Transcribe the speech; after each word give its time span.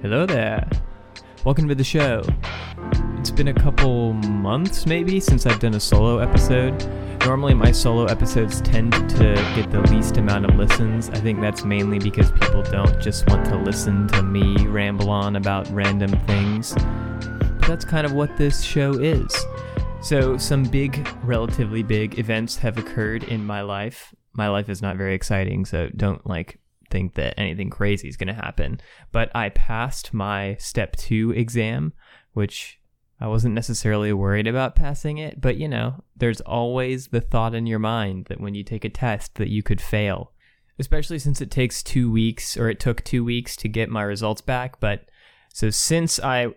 Hello 0.00 0.26
there. 0.26 0.70
Welcome 1.44 1.66
to 1.66 1.74
the 1.74 1.82
show. 1.82 2.22
It's 3.18 3.32
been 3.32 3.48
a 3.48 3.52
couple 3.52 4.12
months 4.12 4.86
maybe 4.86 5.18
since 5.18 5.44
I've 5.44 5.58
done 5.58 5.74
a 5.74 5.80
solo 5.80 6.18
episode. 6.18 6.86
Normally, 7.24 7.54
my 7.54 7.72
solo 7.72 8.04
episodes 8.04 8.60
tend 8.60 8.92
to 8.92 9.34
get 9.56 9.72
the 9.72 9.80
least 9.90 10.16
amount 10.16 10.44
of 10.44 10.54
listens. 10.54 11.10
I 11.10 11.16
think 11.16 11.40
that's 11.40 11.64
mainly 11.64 11.98
because 11.98 12.30
people 12.30 12.62
don't 12.62 13.00
just 13.00 13.28
want 13.28 13.44
to 13.46 13.56
listen 13.56 14.06
to 14.08 14.22
me 14.22 14.68
ramble 14.68 15.10
on 15.10 15.34
about 15.34 15.68
random 15.70 16.16
things. 16.26 16.74
But 16.74 17.66
that's 17.66 17.84
kind 17.84 18.06
of 18.06 18.12
what 18.12 18.36
this 18.36 18.62
show 18.62 18.92
is. 18.92 19.34
So, 20.00 20.36
some 20.36 20.62
big, 20.62 21.08
relatively 21.24 21.82
big 21.82 22.20
events 22.20 22.56
have 22.58 22.78
occurred 22.78 23.24
in 23.24 23.44
my 23.44 23.62
life. 23.62 24.14
My 24.32 24.48
life 24.48 24.68
is 24.68 24.80
not 24.80 24.96
very 24.96 25.16
exciting, 25.16 25.64
so 25.64 25.88
don't 25.96 26.24
like 26.24 26.60
think 26.90 27.14
that 27.14 27.38
anything 27.38 27.70
crazy 27.70 28.08
is 28.08 28.16
going 28.16 28.28
to 28.28 28.34
happen. 28.34 28.80
But 29.12 29.30
I 29.34 29.48
passed 29.50 30.12
my 30.14 30.56
step 30.58 30.96
two 30.96 31.32
exam, 31.32 31.92
which 32.32 32.78
I 33.20 33.26
wasn't 33.26 33.54
necessarily 33.54 34.12
worried 34.12 34.46
about 34.46 34.76
passing 34.76 35.18
it. 35.18 35.40
But 35.40 35.56
you 35.56 35.68
know, 35.68 36.04
there's 36.16 36.40
always 36.42 37.08
the 37.08 37.20
thought 37.20 37.54
in 37.54 37.66
your 37.66 37.78
mind 37.78 38.26
that 38.26 38.40
when 38.40 38.54
you 38.54 38.62
take 38.62 38.84
a 38.84 38.90
test 38.90 39.34
that 39.36 39.48
you 39.48 39.62
could 39.62 39.80
fail, 39.80 40.32
especially 40.78 41.18
since 41.18 41.40
it 41.40 41.50
takes 41.50 41.82
two 41.82 42.10
weeks 42.10 42.56
or 42.56 42.68
it 42.68 42.78
took 42.78 43.02
two 43.02 43.24
weeks 43.24 43.56
to 43.56 43.68
get 43.68 43.88
my 43.88 44.02
results 44.02 44.40
back. 44.40 44.78
But 44.78 45.10
so 45.52 45.70
since 45.70 46.20
I 46.20 46.48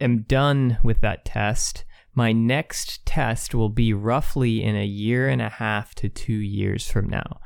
am 0.00 0.22
done 0.22 0.78
with 0.82 1.00
that 1.02 1.24
test, 1.24 1.84
my 2.14 2.32
next 2.32 3.04
test 3.04 3.54
will 3.54 3.68
be 3.68 3.92
roughly 3.92 4.62
in 4.62 4.74
a 4.74 4.84
year 4.84 5.28
and 5.28 5.42
a 5.42 5.50
half 5.50 5.94
to 5.96 6.08
two 6.08 6.32
years 6.32 6.90
from 6.90 7.08
now, 7.08 7.40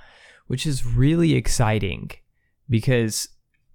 which 0.47 0.67
is 0.67 0.87
really 0.87 1.35
exciting 1.35 2.11
because, 2.69 3.29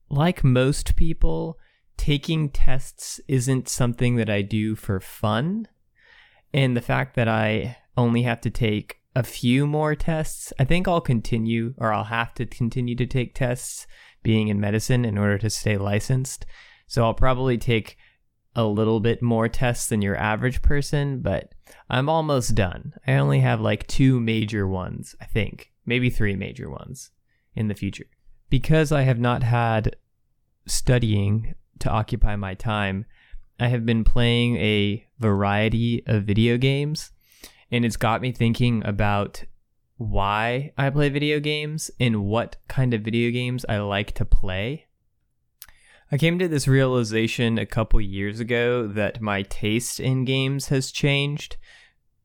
like 0.09 0.43
most 0.43 0.95
people, 0.95 1.57
taking 1.97 2.49
tests 2.49 3.19
isn't 3.27 3.67
something 3.67 4.15
that 4.15 4.29
I 4.29 4.41
do 4.41 4.75
for 4.75 4.99
fun. 4.99 5.67
And 6.53 6.77
the 6.77 6.81
fact 6.81 7.15
that 7.15 7.27
I 7.27 7.77
only 7.97 8.21
have 8.23 8.41
to 8.41 8.49
take 8.49 9.01
a 9.15 9.23
few 9.23 9.65
more 9.65 9.95
tests, 9.95 10.53
I 10.59 10.63
think 10.63 10.87
I'll 10.87 11.01
continue 11.01 11.73
or 11.77 11.91
I'll 11.91 12.05
have 12.05 12.33
to 12.35 12.45
continue 12.45 12.95
to 12.95 13.05
take 13.05 13.33
tests 13.33 13.87
being 14.23 14.47
in 14.47 14.59
medicine 14.59 15.05
in 15.05 15.17
order 15.17 15.37
to 15.39 15.49
stay 15.49 15.77
licensed. 15.77 16.45
So 16.87 17.03
I'll 17.03 17.13
probably 17.13 17.57
take 17.57 17.97
a 18.55 18.63
little 18.65 18.99
bit 18.99 19.21
more 19.21 19.47
tests 19.49 19.87
than 19.89 20.01
your 20.01 20.15
average 20.15 20.61
person, 20.61 21.19
but 21.21 21.53
I'm 21.89 22.09
almost 22.09 22.55
done. 22.55 22.93
I 23.05 23.13
only 23.13 23.39
have 23.39 23.59
like 23.61 23.85
two 23.87 24.19
major 24.19 24.67
ones, 24.67 25.15
I 25.21 25.25
think, 25.25 25.71
maybe 25.85 26.09
three 26.09 26.35
major 26.35 26.69
ones 26.69 27.11
in 27.55 27.67
the 27.67 27.75
future 27.75 28.05
because 28.49 28.91
I 28.91 29.01
have 29.01 29.19
not 29.19 29.43
had 29.43 29.95
studying 30.65 31.55
to 31.79 31.89
occupy 31.89 32.35
my 32.35 32.53
time, 32.53 33.05
I 33.59 33.67
have 33.67 33.85
been 33.85 34.03
playing 34.03 34.57
a 34.57 35.05
variety 35.19 36.03
of 36.05 36.23
video 36.23 36.57
games, 36.57 37.11
and 37.71 37.83
it's 37.83 37.97
got 37.97 38.21
me 38.21 38.31
thinking 38.31 38.83
about 38.85 39.43
why 39.97 40.71
I 40.77 40.89
play 40.91 41.09
video 41.09 41.39
games 41.39 41.89
and 41.99 42.25
what 42.25 42.57
kind 42.67 42.93
of 42.93 43.01
video 43.01 43.31
games 43.31 43.65
I 43.67 43.79
like 43.79 44.11
to 44.13 44.25
play. 44.25 44.85
I 46.11 46.17
came 46.17 46.39
to 46.39 46.47
this 46.47 46.67
realization 46.67 47.57
a 47.57 47.65
couple 47.65 47.99
years 47.99 48.39
ago 48.39 48.87
that 48.87 49.21
my 49.21 49.41
taste 49.41 49.99
in 49.99 50.23
games 50.23 50.67
has 50.67 50.91
changed, 50.91 51.57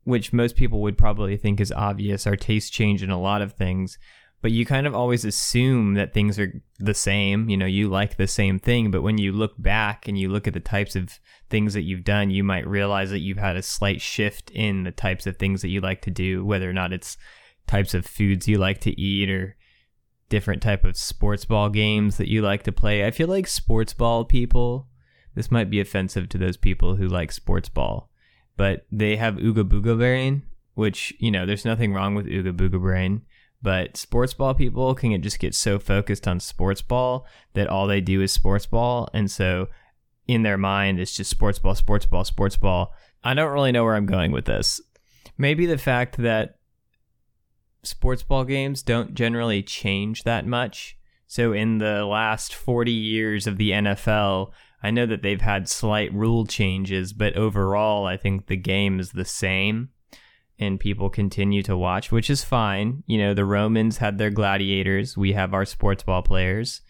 which 0.04 0.32
most 0.32 0.54
people 0.54 0.82
would 0.82 0.98
probably 0.98 1.36
think 1.36 1.60
is 1.60 1.72
obvious. 1.72 2.26
Our 2.26 2.36
taste 2.36 2.72
change 2.72 3.02
in 3.02 3.10
a 3.10 3.20
lot 3.20 3.42
of 3.42 3.54
things, 3.54 3.98
but 4.42 4.50
you 4.50 4.66
kind 4.66 4.88
of 4.88 4.94
always 4.94 5.24
assume 5.24 5.94
that 5.94 6.12
things 6.12 6.36
are 6.38 6.60
the 6.80 6.94
same. 6.94 7.48
You 7.48 7.56
know, 7.56 7.66
you 7.66 7.88
like 7.88 8.16
the 8.16 8.26
same 8.26 8.58
thing, 8.58 8.90
but 8.90 9.02
when 9.02 9.16
you 9.16 9.30
look 9.30 9.54
back 9.56 10.08
and 10.08 10.18
you 10.18 10.28
look 10.28 10.48
at 10.48 10.52
the 10.52 10.60
types 10.60 10.96
of 10.96 11.20
things 11.48 11.74
that 11.74 11.82
you've 11.82 12.02
done, 12.02 12.30
you 12.30 12.42
might 12.42 12.66
realize 12.66 13.10
that 13.10 13.20
you've 13.20 13.38
had 13.38 13.56
a 13.56 13.62
slight 13.62 14.00
shift 14.00 14.50
in 14.50 14.82
the 14.82 14.90
types 14.90 15.28
of 15.28 15.36
things 15.36 15.62
that 15.62 15.68
you 15.68 15.80
like 15.80 16.02
to 16.02 16.10
do, 16.10 16.44
whether 16.44 16.68
or 16.68 16.72
not 16.72 16.92
it's 16.92 17.16
types 17.68 17.94
of 17.94 18.04
foods 18.04 18.48
you 18.48 18.58
like 18.58 18.80
to 18.80 19.00
eat 19.00 19.30
or 19.30 19.56
different 20.28 20.60
type 20.60 20.82
of 20.82 20.96
sports 20.96 21.44
ball 21.44 21.68
games 21.68 22.16
that 22.16 22.28
you 22.28 22.42
like 22.42 22.64
to 22.64 22.72
play. 22.72 23.06
I 23.06 23.12
feel 23.12 23.28
like 23.28 23.46
sports 23.46 23.94
ball 23.94 24.24
people, 24.24 24.88
this 25.36 25.52
might 25.52 25.70
be 25.70 25.78
offensive 25.78 26.28
to 26.30 26.38
those 26.38 26.56
people 26.56 26.96
who 26.96 27.06
like 27.06 27.30
sports 27.30 27.68
ball, 27.68 28.10
but 28.56 28.86
they 28.90 29.14
have 29.16 29.36
ooga 29.36 29.62
booga 29.62 29.96
brain, 29.96 30.42
which, 30.74 31.14
you 31.20 31.30
know, 31.30 31.46
there's 31.46 31.64
nothing 31.64 31.94
wrong 31.94 32.16
with 32.16 32.26
ooga 32.26 32.52
booga 32.52 32.80
brain 32.80 33.22
but 33.62 33.96
sports 33.96 34.34
ball 34.34 34.54
people 34.54 34.94
can 34.94 35.22
just 35.22 35.38
get 35.38 35.54
so 35.54 35.78
focused 35.78 36.26
on 36.26 36.40
sports 36.40 36.82
ball 36.82 37.26
that 37.54 37.68
all 37.68 37.86
they 37.86 38.00
do 38.00 38.20
is 38.20 38.32
sports 38.32 38.66
ball. 38.66 39.08
And 39.14 39.30
so 39.30 39.68
in 40.26 40.42
their 40.42 40.58
mind, 40.58 40.98
it's 40.98 41.14
just 41.14 41.30
sports 41.30 41.58
ball, 41.58 41.74
sports 41.74 42.06
ball, 42.06 42.24
sports 42.24 42.56
ball. 42.56 42.92
I 43.22 43.34
don't 43.34 43.52
really 43.52 43.72
know 43.72 43.84
where 43.84 43.94
I'm 43.94 44.06
going 44.06 44.32
with 44.32 44.46
this. 44.46 44.80
Maybe 45.38 45.66
the 45.66 45.78
fact 45.78 46.16
that 46.18 46.56
sports 47.84 48.22
ball 48.22 48.44
games 48.44 48.82
don't 48.82 49.14
generally 49.14 49.62
change 49.62 50.24
that 50.24 50.46
much. 50.46 50.96
So 51.26 51.52
in 51.52 51.78
the 51.78 52.04
last 52.04 52.54
40 52.54 52.90
years 52.90 53.46
of 53.46 53.58
the 53.58 53.70
NFL, 53.70 54.50
I 54.82 54.90
know 54.90 55.06
that 55.06 55.22
they've 55.22 55.40
had 55.40 55.68
slight 55.68 56.12
rule 56.12 56.46
changes, 56.46 57.12
but 57.12 57.36
overall, 57.36 58.06
I 58.06 58.16
think 58.16 58.46
the 58.46 58.56
game 58.56 58.98
is 58.98 59.12
the 59.12 59.24
same 59.24 59.90
and 60.62 60.80
people 60.80 61.10
continue 61.10 61.62
to 61.64 61.76
watch, 61.76 62.10
which 62.10 62.30
is 62.30 62.44
fine. 62.44 63.02
You 63.06 63.18
know, 63.18 63.34
the 63.34 63.44
Romans 63.44 63.98
had 63.98 64.18
their 64.18 64.30
gladiators, 64.30 65.16
we 65.16 65.32
have 65.32 65.52
our 65.52 65.64
sports 65.64 66.02
ball 66.02 66.22
players. 66.22 66.80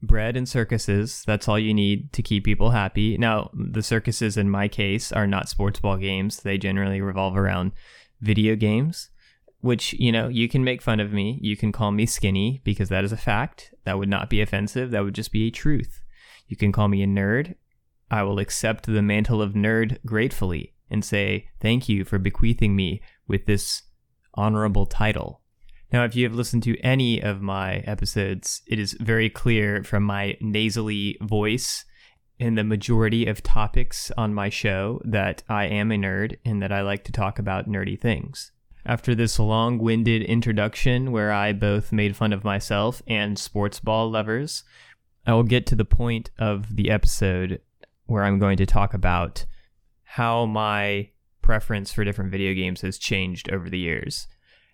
Bread 0.00 0.36
and 0.36 0.48
circuses, 0.48 1.24
that's 1.26 1.48
all 1.48 1.58
you 1.58 1.74
need 1.74 2.12
to 2.12 2.22
keep 2.22 2.44
people 2.44 2.70
happy. 2.70 3.18
Now, 3.18 3.50
the 3.52 3.82
circuses 3.82 4.36
in 4.36 4.48
my 4.48 4.68
case 4.68 5.10
are 5.10 5.26
not 5.26 5.48
sports 5.48 5.80
ball 5.80 5.96
games. 5.96 6.40
They 6.40 6.56
generally 6.56 7.00
revolve 7.00 7.36
around 7.36 7.72
video 8.20 8.54
games, 8.54 9.10
which, 9.60 9.94
you 9.94 10.12
know, 10.12 10.28
you 10.28 10.48
can 10.48 10.62
make 10.62 10.82
fun 10.82 11.00
of 11.00 11.12
me. 11.12 11.40
You 11.42 11.56
can 11.56 11.72
call 11.72 11.90
me 11.90 12.06
skinny 12.06 12.60
because 12.62 12.90
that 12.90 13.02
is 13.02 13.10
a 13.10 13.16
fact. 13.16 13.74
That 13.84 13.98
would 13.98 14.08
not 14.08 14.30
be 14.30 14.40
offensive. 14.40 14.92
That 14.92 15.02
would 15.02 15.16
just 15.16 15.32
be 15.32 15.48
a 15.48 15.50
truth. 15.50 16.00
You 16.46 16.56
can 16.56 16.70
call 16.70 16.86
me 16.86 17.02
a 17.02 17.06
nerd. 17.06 17.56
I 18.08 18.22
will 18.22 18.38
accept 18.38 18.86
the 18.86 19.02
mantle 19.02 19.42
of 19.42 19.54
nerd 19.54 19.98
gratefully 20.06 20.74
and 20.90 21.04
say, 21.04 21.48
Thank 21.60 21.88
you 21.88 22.04
for 22.04 22.18
bequeathing 22.18 22.74
me 22.74 23.00
with 23.26 23.46
this 23.46 23.82
honorable 24.34 24.86
title. 24.86 25.40
Now, 25.92 26.04
if 26.04 26.14
you 26.14 26.24
have 26.24 26.34
listened 26.34 26.62
to 26.64 26.78
any 26.80 27.22
of 27.22 27.40
my 27.40 27.76
episodes, 27.78 28.62
it 28.66 28.78
is 28.78 28.92
very 29.00 29.30
clear 29.30 29.82
from 29.82 30.02
my 30.02 30.36
nasally 30.40 31.16
voice 31.22 31.84
in 32.38 32.54
the 32.54 32.64
majority 32.64 33.26
of 33.26 33.42
topics 33.42 34.12
on 34.16 34.34
my 34.34 34.48
show 34.48 35.00
that 35.04 35.42
I 35.48 35.64
am 35.64 35.90
a 35.90 35.96
nerd 35.96 36.36
and 36.44 36.62
that 36.62 36.72
I 36.72 36.82
like 36.82 37.04
to 37.04 37.12
talk 37.12 37.38
about 37.38 37.68
nerdy 37.68 37.98
things. 37.98 38.52
After 38.86 39.14
this 39.14 39.38
long 39.38 39.78
winded 39.78 40.22
introduction, 40.22 41.10
where 41.10 41.32
I 41.32 41.52
both 41.52 41.92
made 41.92 42.16
fun 42.16 42.32
of 42.32 42.44
myself 42.44 43.02
and 43.06 43.38
sports 43.38 43.80
ball 43.80 44.10
lovers, 44.10 44.64
I 45.26 45.32
will 45.32 45.42
get 45.42 45.66
to 45.66 45.74
the 45.74 45.84
point 45.84 46.30
of 46.38 46.76
the 46.76 46.90
episode 46.90 47.60
where 48.06 48.24
I'm 48.24 48.38
going 48.38 48.56
to 48.58 48.66
talk 48.66 48.94
about 48.94 49.44
how 50.12 50.46
my 50.46 51.10
preference 51.42 51.92
for 51.92 52.02
different 52.02 52.30
video 52.30 52.54
games 52.54 52.80
has 52.80 52.96
changed 52.96 53.50
over 53.50 53.68
the 53.68 53.78
years. 53.78 54.26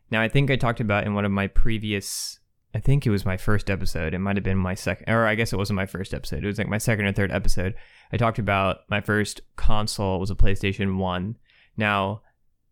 Now, 0.08 0.22
I 0.22 0.28
think 0.28 0.48
I 0.48 0.54
talked 0.54 0.78
about 0.78 1.04
in 1.04 1.14
one 1.14 1.24
of 1.24 1.32
my 1.32 1.48
previous, 1.48 2.38
I 2.72 2.78
think 2.78 3.04
it 3.04 3.10
was 3.10 3.26
my 3.26 3.36
first 3.36 3.68
episode. 3.68 4.14
It 4.14 4.20
might 4.20 4.36
have 4.36 4.44
been 4.44 4.58
my 4.58 4.74
second, 4.74 5.12
or 5.12 5.26
I 5.26 5.34
guess 5.34 5.52
it 5.52 5.56
wasn't 5.56 5.76
my 5.76 5.86
first 5.86 6.14
episode. 6.14 6.44
It 6.44 6.46
was 6.46 6.58
like 6.58 6.68
my 6.68 6.78
second 6.78 7.06
or 7.06 7.12
third 7.12 7.32
episode. 7.32 7.74
I 8.12 8.16
talked 8.16 8.38
about 8.38 8.82
my 8.88 9.00
first 9.00 9.40
console 9.56 10.20
was 10.20 10.30
a 10.30 10.36
PlayStation 10.36 10.98
1. 10.98 11.36
Now, 11.76 12.22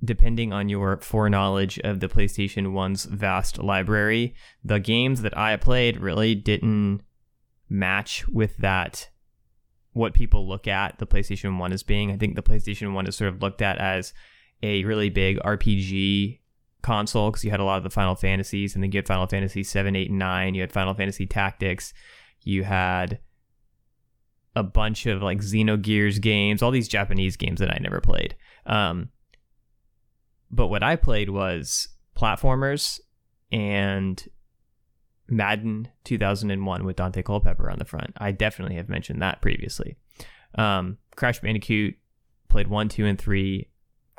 depending 0.04 0.52
on 0.52 0.68
your 0.68 0.98
foreknowledge 0.98 1.80
of 1.80 1.98
the 1.98 2.08
PlayStation 2.08 2.68
1's 2.68 3.06
vast 3.06 3.58
library, 3.58 4.36
the 4.62 4.78
games 4.78 5.22
that 5.22 5.36
I 5.36 5.56
played 5.56 5.98
really 5.98 6.36
didn't 6.36 7.02
match 7.68 8.28
with 8.28 8.56
that 8.58 9.08
what 9.92 10.14
people 10.14 10.48
look 10.48 10.66
at 10.66 10.98
the 10.98 11.06
PlayStation 11.06 11.58
1 11.58 11.72
as 11.72 11.82
being. 11.82 12.10
I 12.10 12.16
think 12.16 12.34
the 12.34 12.42
PlayStation 12.42 12.94
1 12.94 13.06
is 13.06 13.16
sort 13.16 13.32
of 13.32 13.42
looked 13.42 13.62
at 13.62 13.78
as 13.78 14.12
a 14.62 14.84
really 14.84 15.10
big 15.10 15.38
RPG 15.38 16.40
console 16.82 17.30
because 17.30 17.44
you 17.44 17.50
had 17.50 17.60
a 17.60 17.64
lot 17.64 17.78
of 17.78 17.84
the 17.84 17.90
Final 17.90 18.14
Fantasies, 18.14 18.74
and 18.74 18.82
then 18.82 18.90
you 18.92 18.98
had 18.98 19.06
Final 19.06 19.26
Fantasy 19.26 19.62
7, 19.62 19.94
8, 19.94 20.10
and 20.10 20.18
9. 20.18 20.54
You 20.54 20.60
had 20.62 20.72
Final 20.72 20.94
Fantasy 20.94 21.26
Tactics. 21.26 21.92
You 22.42 22.64
had 22.64 23.20
a 24.54 24.62
bunch 24.62 25.06
of 25.06 25.22
like 25.22 25.38
Xenogears 25.38 26.20
games, 26.20 26.62
all 26.62 26.70
these 26.70 26.88
Japanese 26.88 27.36
games 27.36 27.60
that 27.60 27.70
I 27.70 27.78
never 27.80 28.00
played. 28.00 28.36
Um, 28.66 29.10
but 30.50 30.68
what 30.68 30.82
I 30.82 30.96
played 30.96 31.30
was 31.30 31.88
platformers 32.16 33.00
and 33.50 34.22
Madden 35.32 35.88
2001 36.04 36.84
with 36.84 36.96
Daunte 36.96 37.24
Culpepper 37.24 37.70
on 37.70 37.78
the 37.78 37.84
front. 37.84 38.12
I 38.18 38.30
definitely 38.32 38.76
have 38.76 38.88
mentioned 38.88 39.22
that 39.22 39.40
previously. 39.40 39.96
Um, 40.56 40.98
Crash 41.16 41.40
Bandicoot 41.40 41.96
played 42.48 42.68
one, 42.68 42.88
two, 42.88 43.06
and 43.06 43.18
three. 43.18 43.68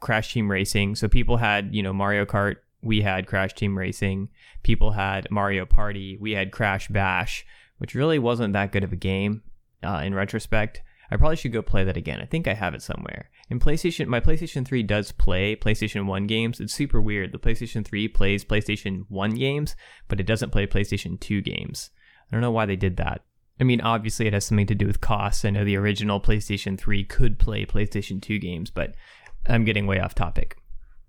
Crash 0.01 0.33
Team 0.33 0.51
Racing. 0.51 0.95
So 0.95 1.07
people 1.07 1.37
had, 1.37 1.73
you 1.73 1.81
know, 1.83 1.93
Mario 1.93 2.25
Kart. 2.25 2.55
We 2.81 3.01
had 3.01 3.27
Crash 3.27 3.53
Team 3.53 3.77
Racing. 3.77 4.29
People 4.63 4.91
had 4.91 5.29
Mario 5.31 5.65
Party. 5.65 6.17
We 6.19 6.31
had 6.31 6.51
Crash 6.51 6.89
Bash, 6.89 7.45
which 7.77 7.95
really 7.95 8.19
wasn't 8.19 8.53
that 8.53 8.71
good 8.73 8.83
of 8.83 8.91
a 8.91 8.97
game. 8.97 9.43
uh, 9.83 10.01
in 10.03 10.15
retrospect. 10.15 10.81
I 11.11 11.17
probably 11.17 11.35
should 11.35 11.53
go 11.53 11.61
play 11.61 11.83
that 11.83 11.97
again. 11.97 12.19
I 12.21 12.25
think 12.25 12.47
I 12.47 12.53
have 12.53 12.73
it 12.73 12.81
somewhere. 12.81 13.29
In 13.49 13.59
PlayStation, 13.59 14.07
my 14.07 14.19
PlayStation 14.19 14.65
3 14.65 14.83
does 14.83 15.11
play 15.11 15.55
PlayStation 15.55 16.05
1 16.05 16.27
games. 16.27 16.59
It's 16.59 16.73
super 16.73 17.01
weird. 17.01 17.31
The 17.31 17.39
PlayStation 17.39 17.85
3 17.85 18.07
plays 18.07 18.45
PlayStation 18.45 19.05
1 19.09 19.31
games, 19.35 19.75
but 20.07 20.19
it 20.19 20.25
doesn't 20.25 20.51
play 20.51 20.65
PlayStation 20.65 21.19
2 21.19 21.41
games. 21.41 21.89
I 22.31 22.35
don't 22.35 22.41
know 22.41 22.51
why 22.51 22.65
they 22.65 22.77
did 22.77 22.97
that. 22.97 23.23
I 23.59 23.65
mean, 23.65 23.81
obviously, 23.81 24.27
it 24.27 24.33
has 24.33 24.45
something 24.45 24.67
to 24.67 24.75
do 24.75 24.87
with 24.87 25.01
costs. 25.01 25.45
I 25.45 25.49
know 25.49 25.65
the 25.65 25.77
original 25.77 26.19
PlayStation 26.19 26.79
3 26.79 27.03
could 27.03 27.37
play 27.37 27.65
PlayStation 27.65 28.21
2 28.21 28.39
games, 28.39 28.71
but 28.71 28.95
I'm 29.45 29.65
getting 29.65 29.87
way 29.87 29.99
off 29.99 30.15
topic. 30.15 30.57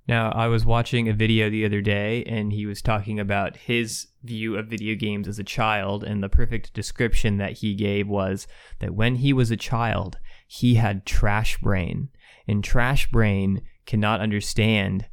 Now, 0.07 0.31
I 0.33 0.49
was 0.49 0.67
watching 0.67 1.09
a 1.09 1.15
video 1.15 1.49
the 1.49 1.65
other 1.65 1.81
day, 1.81 2.25
and 2.25 2.53
he 2.53 2.67
was 2.67 2.83
talking 2.83 3.19
about 3.19 3.57
his 3.57 4.09
view 4.23 4.59
of 4.59 4.67
video 4.67 4.95
games 4.97 5.27
as 5.27 5.39
a 5.39 5.45
child, 5.45 6.05
and 6.05 6.23
the 6.23 6.29
perfect 6.29 6.75
description 6.75 7.39
that 7.39 7.53
he 7.59 7.75
gave 7.75 8.07
was 8.07 8.47
that 8.81 8.95
when 8.95 9.17
he 9.17 9.33
was 9.33 9.51
a 9.51 9.57
child, 9.57 10.19
he 10.47 10.75
had 10.75 11.07
trash 11.07 11.59
brain, 11.59 12.11
and 12.47 12.63
trash 12.63 13.11
brain 13.11 13.63
cannot 13.87 14.21
understand 14.21 15.07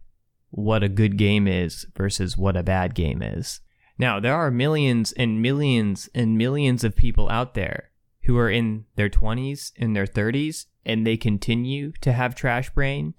what 0.49 0.83
a 0.83 0.89
good 0.89 1.17
game 1.17 1.47
is 1.47 1.85
versus 1.95 2.37
what 2.37 2.57
a 2.57 2.63
bad 2.63 2.93
game 2.93 3.21
is. 3.21 3.61
Now, 3.97 4.19
there 4.19 4.35
are 4.35 4.51
millions 4.51 5.11
and 5.13 5.41
millions 5.41 6.09
and 6.13 6.37
millions 6.37 6.83
of 6.83 6.95
people 6.95 7.29
out 7.29 7.53
there 7.53 7.91
who 8.23 8.37
are 8.37 8.49
in 8.49 8.85
their 8.95 9.09
20s, 9.09 9.71
in 9.75 9.93
their 9.93 10.05
30s, 10.05 10.65
and 10.85 11.05
they 11.05 11.17
continue 11.17 11.91
to 12.01 12.11
have 12.11 12.35
trash 12.35 12.69
brain 12.71 13.13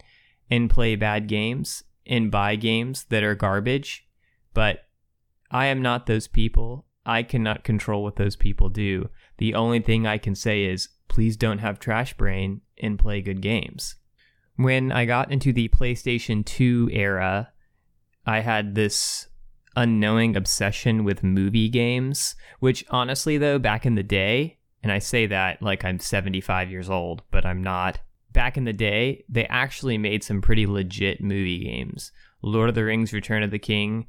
and 0.51 0.71
play 0.71 0.97
bad 0.97 1.29
games 1.29 1.85
and 2.07 2.31
buy 2.31 2.57
games 2.57 3.05
that 3.09 3.23
are 3.23 3.35
garbage. 3.35 4.07
But 4.55 4.87
I 5.51 5.67
am 5.67 5.83
not 5.83 6.07
those 6.07 6.29
people. 6.29 6.87
I 7.07 7.23
cannot 7.23 7.65
control 7.65 8.03
what 8.03 8.17
those 8.17 8.37
people 8.37 8.69
do. 8.69 9.09
The 9.39 9.55
only 9.55 9.81
thing 9.81 10.07
I 10.07 10.19
can 10.19 10.35
say 10.35 10.65
is 10.65 10.89
please 11.09 11.37
don't 11.37 11.59
have 11.59 11.79
trash 11.79 12.15
brain 12.15 12.61
and 12.81 12.99
play 12.99 13.21
good 13.21 13.41
games. 13.41 13.97
When 14.57 14.93
I 14.93 15.05
got 15.05 15.33
into 15.33 15.53
the 15.53 15.69
PlayStation 15.69 16.45
2 16.45 16.91
era, 16.93 17.53
I 18.27 18.41
had 18.41 18.75
this 18.75 19.29
unknowing 19.75 20.37
obsession 20.37 21.05
with 21.05 21.23
movie 21.23 21.69
games, 21.69 22.35
which 22.61 22.85
honestly, 22.91 23.39
though, 23.39 23.59
back 23.59 23.87
in 23.87 23.95
the 23.95 24.03
day, 24.03 24.59
and 24.83 24.93
I 24.93 24.99
say 24.99 25.27
that 25.27 25.63
like 25.63 25.85
I'm 25.85 25.99
75 25.99 26.71
years 26.71 26.91
old, 26.91 27.23
but 27.31 27.47
I'm 27.47 27.63
not 27.63 28.01
back 28.33 28.57
in 28.57 28.65
the 28.65 28.73
day, 28.73 29.25
they 29.29 29.47
actually 29.47 29.99
made 29.99 30.25
some 30.25 30.41
pretty 30.41 30.67
legit 30.67 31.21
movie 31.21 31.65
games. 31.65 32.13
Lord 32.43 32.69
of 32.69 32.75
the 32.75 32.85
Rings: 32.85 33.13
Return 33.13 33.43
of 33.43 33.51
the 33.51 33.59
King, 33.59 34.07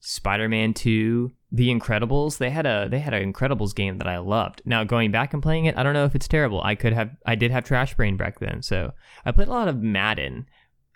Spider-Man 0.00 0.74
2, 0.74 1.32
The 1.52 1.68
Incredibles. 1.68 2.38
They 2.38 2.50
had 2.50 2.66
a 2.66 2.88
they 2.90 3.00
had 3.00 3.14
an 3.14 3.32
Incredibles 3.32 3.74
game 3.74 3.98
that 3.98 4.06
I 4.06 4.18
loved. 4.18 4.62
Now 4.64 4.84
going 4.84 5.10
back 5.10 5.32
and 5.34 5.42
playing 5.42 5.64
it, 5.64 5.76
I 5.76 5.82
don't 5.82 5.94
know 5.94 6.04
if 6.04 6.14
it's 6.14 6.28
terrible. 6.28 6.62
I 6.62 6.74
could 6.74 6.92
have 6.92 7.10
I 7.26 7.34
did 7.34 7.50
have 7.50 7.64
Trash 7.64 7.94
Brain 7.94 8.16
back 8.16 8.38
then, 8.38 8.62
so 8.62 8.92
I 9.24 9.32
played 9.32 9.48
a 9.48 9.52
lot 9.52 9.68
of 9.68 9.82
Madden. 9.82 10.46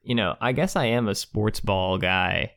You 0.03 0.15
know, 0.15 0.37
I 0.41 0.53
guess 0.53 0.77
I 0.77 0.87
am 0.87 1.09
a 1.09 1.15
sports 1.15 1.61
ball 1.61 1.99
guy. 1.99 2.53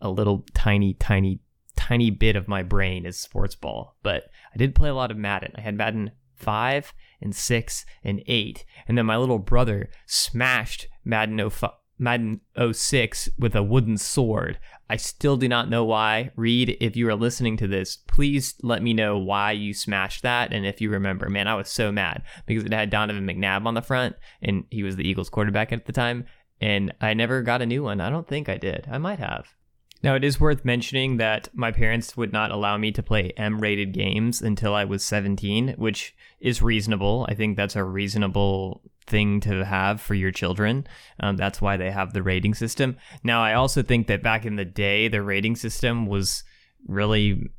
A 0.00 0.10
little 0.10 0.44
tiny, 0.54 0.94
tiny, 0.94 1.40
tiny 1.76 2.10
bit 2.10 2.34
of 2.34 2.48
my 2.48 2.62
brain 2.62 3.06
is 3.06 3.18
sports 3.18 3.54
ball, 3.54 3.96
but 4.02 4.24
I 4.52 4.58
did 4.58 4.74
play 4.74 4.88
a 4.88 4.94
lot 4.94 5.12
of 5.12 5.16
Madden. 5.16 5.52
I 5.56 5.60
had 5.60 5.76
Madden 5.76 6.10
5 6.42 6.92
and 7.20 7.34
6 7.34 7.86
and 8.04 8.22
8. 8.26 8.64
And 8.88 8.98
then 8.98 9.06
my 9.06 9.16
little 9.16 9.38
brother 9.38 9.88
smashed 10.06 10.88
Madden 11.04 11.48
05, 11.48 11.70
Madden 12.02 12.40
06 12.70 13.30
with 13.38 13.54
a 13.54 13.62
wooden 13.62 13.96
sword. 13.96 14.58
I 14.90 14.96
still 14.96 15.36
do 15.36 15.48
not 15.48 15.70
know 15.70 15.84
why. 15.84 16.32
Reed, 16.36 16.76
if 16.80 16.96
you 16.96 17.08
are 17.08 17.14
listening 17.14 17.56
to 17.58 17.68
this, 17.68 17.96
please 17.96 18.54
let 18.62 18.82
me 18.82 18.92
know 18.92 19.16
why 19.16 19.52
you 19.52 19.72
smashed 19.72 20.22
that 20.22 20.52
and 20.52 20.66
if 20.66 20.80
you 20.80 20.90
remember. 20.90 21.30
Man, 21.30 21.48
I 21.48 21.54
was 21.54 21.70
so 21.70 21.92
mad 21.92 22.22
because 22.44 22.64
it 22.64 22.72
had 22.72 22.90
Donovan 22.90 23.26
McNabb 23.26 23.64
on 23.64 23.74
the 23.74 23.80
front 23.80 24.16
and 24.42 24.64
he 24.70 24.82
was 24.82 24.96
the 24.96 25.08
Eagles 25.08 25.30
quarterback 25.30 25.72
at 25.72 25.86
the 25.86 25.92
time. 25.92 26.26
And 26.60 26.92
I 27.00 27.14
never 27.14 27.42
got 27.42 27.62
a 27.62 27.66
new 27.66 27.82
one. 27.82 28.00
I 28.00 28.10
don't 28.10 28.28
think 28.28 28.48
I 28.48 28.56
did. 28.56 28.86
I 28.90 28.98
might 28.98 29.18
have. 29.18 29.54
Now, 30.02 30.16
it 30.16 30.24
is 30.24 30.40
worth 30.40 30.64
mentioning 30.64 31.18
that 31.18 31.48
my 31.54 31.70
parents 31.70 32.16
would 32.16 32.32
not 32.32 32.50
allow 32.50 32.76
me 32.76 32.90
to 32.92 33.02
play 33.02 33.32
M 33.36 33.60
rated 33.60 33.92
games 33.92 34.42
until 34.42 34.74
I 34.74 34.84
was 34.84 35.04
17, 35.04 35.74
which 35.76 36.14
is 36.40 36.60
reasonable. 36.60 37.24
I 37.28 37.34
think 37.34 37.56
that's 37.56 37.76
a 37.76 37.84
reasonable 37.84 38.82
thing 39.06 39.40
to 39.40 39.64
have 39.64 40.00
for 40.00 40.14
your 40.14 40.32
children. 40.32 40.86
Um, 41.20 41.36
that's 41.36 41.60
why 41.60 41.76
they 41.76 41.90
have 41.90 42.12
the 42.12 42.22
rating 42.22 42.54
system. 42.54 42.96
Now, 43.22 43.42
I 43.42 43.54
also 43.54 43.82
think 43.82 44.08
that 44.08 44.22
back 44.22 44.44
in 44.44 44.56
the 44.56 44.64
day, 44.64 45.06
the 45.06 45.22
rating 45.22 45.56
system 45.56 46.06
was 46.06 46.42
really. 46.86 47.50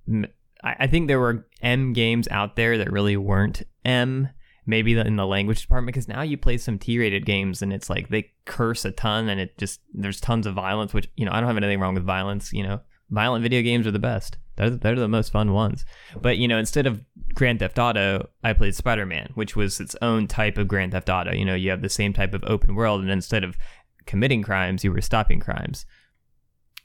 I 0.66 0.88
think 0.88 1.07
there 1.07 1.19
were 1.19 1.46
M 1.62 1.92
games 1.92 2.28
out 2.30 2.56
there 2.56 2.78
that 2.78 2.92
really 2.92 3.18
weren't 3.18 3.63
M 3.84 4.30
maybe 4.65 4.98
in 4.98 5.15
the 5.15 5.27
language 5.27 5.62
department 5.62 5.94
because 5.94 6.07
now 6.07 6.21
you 6.21 6.38
play 6.38 6.57
some 6.57 6.80
T-rated 6.80 7.25
games 7.25 7.62
and 7.62 7.74
it's 7.74 7.89
like 7.89 8.10
they 8.10 8.31
curse 8.45 8.86
a 8.86 8.92
ton 8.92 9.30
and 9.30 9.39
it 9.39 9.57
just 9.57 9.81
there's 9.94 10.21
tons 10.21 10.48
of 10.48 10.54
violence 10.54 10.94
which 10.94 11.10
you 11.15 11.25
know 11.25 11.31
I 11.31 11.39
don't 11.39 11.48
have 11.48 11.57
anything 11.57 11.80
wrong 11.80 11.95
with 11.95 12.04
violence 12.04 12.54
you 12.54 12.63
know. 12.63 12.81
Violent 13.10 13.44
video 13.44 13.62
games 13.62 13.86
are 13.86 13.92
the 13.92 14.00
best. 14.00 14.38
They're, 14.56 14.71
they're 14.71 14.95
the 14.95 15.07
most 15.07 15.31
fun 15.31 15.51
ones. 15.54 15.86
But 16.19 16.38
you 16.38 16.48
know 16.48 16.57
instead 16.57 16.88
of 16.88 17.01
Grand 17.33 17.60
Theft 17.60 17.77
Auto 17.77 18.30
I 18.44 18.54
played 18.54 18.75
Spider-Man 18.75 19.31
which 19.36 19.56
was 19.56 19.80
its 19.80 19.95
own 20.01 20.27
type 20.27 20.57
of 20.57 20.68
Grand 20.68 20.94
Theft 20.94 21.10
Auto. 21.10 21.33
You 21.33 21.45
know 21.45 21.56
you 21.56 21.69
have 21.69 21.81
the 21.81 21.89
same 21.89 22.13
type 22.13 22.33
of 22.33 22.44
open 22.45 22.75
world 22.75 23.01
and 23.01 23.12
instead 23.12 23.44
of 23.44 23.57
committing 24.06 24.44
crimes 24.44 24.83
you 24.83 24.92
were 24.92 25.01
stopping 25.01 25.39
crimes. 25.39 25.86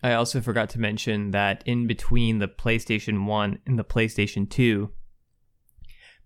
I 0.02 0.12
also 0.12 0.40
forgot 0.40 0.70
to 0.70 0.80
mention 0.80 1.32
that 1.32 1.62
in 1.66 1.88
between 1.88 2.38
the 2.38 2.46
PlayStation 2.46 3.26
1 3.26 3.58
and 3.66 3.78
the 3.78 3.84
PlayStation 3.84 4.48
2 4.48 4.92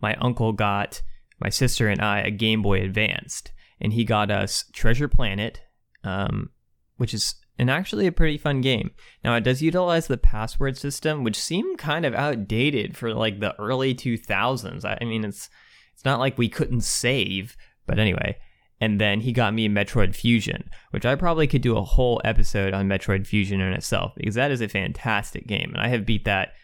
my 0.02 0.14
uncle 0.16 0.52
got 0.52 1.00
my 1.42 1.50
sister 1.50 1.88
and 1.88 2.00
I 2.00 2.20
a 2.20 2.30
Game 2.30 2.62
Boy 2.62 2.80
Advanced, 2.80 3.52
and 3.80 3.92
he 3.92 4.04
got 4.04 4.30
us 4.30 4.64
Treasure 4.72 5.08
Planet, 5.08 5.60
um, 6.04 6.50
which 6.96 7.12
is 7.12 7.34
an 7.58 7.68
actually 7.68 8.06
a 8.06 8.12
pretty 8.12 8.38
fun 8.38 8.60
game. 8.60 8.90
Now 9.24 9.34
it 9.34 9.44
does 9.44 9.62
utilize 9.62 10.06
the 10.06 10.18
password 10.18 10.76
system, 10.76 11.24
which 11.24 11.38
seemed 11.38 11.78
kind 11.78 12.04
of 12.06 12.14
outdated 12.14 12.96
for 12.96 13.14
like 13.14 13.40
the 13.40 13.58
early 13.60 13.94
2000s. 13.94 14.84
I, 14.84 14.98
I 15.00 15.04
mean, 15.04 15.24
it's 15.24 15.50
it's 15.94 16.04
not 16.04 16.20
like 16.20 16.38
we 16.38 16.48
couldn't 16.48 16.82
save, 16.82 17.56
but 17.86 17.98
anyway. 17.98 18.38
And 18.80 19.00
then 19.00 19.20
he 19.20 19.32
got 19.32 19.54
me 19.54 19.68
Metroid 19.68 20.12
Fusion, 20.12 20.68
which 20.90 21.06
I 21.06 21.14
probably 21.14 21.46
could 21.46 21.62
do 21.62 21.76
a 21.76 21.84
whole 21.84 22.20
episode 22.24 22.74
on 22.74 22.88
Metroid 22.88 23.28
Fusion 23.28 23.60
in 23.60 23.72
itself 23.72 24.12
because 24.16 24.34
that 24.34 24.50
is 24.50 24.60
a 24.60 24.68
fantastic 24.68 25.46
game, 25.46 25.70
and 25.72 25.80
I 25.80 25.88
have 25.88 26.06
beat 26.06 26.24
that 26.24 26.54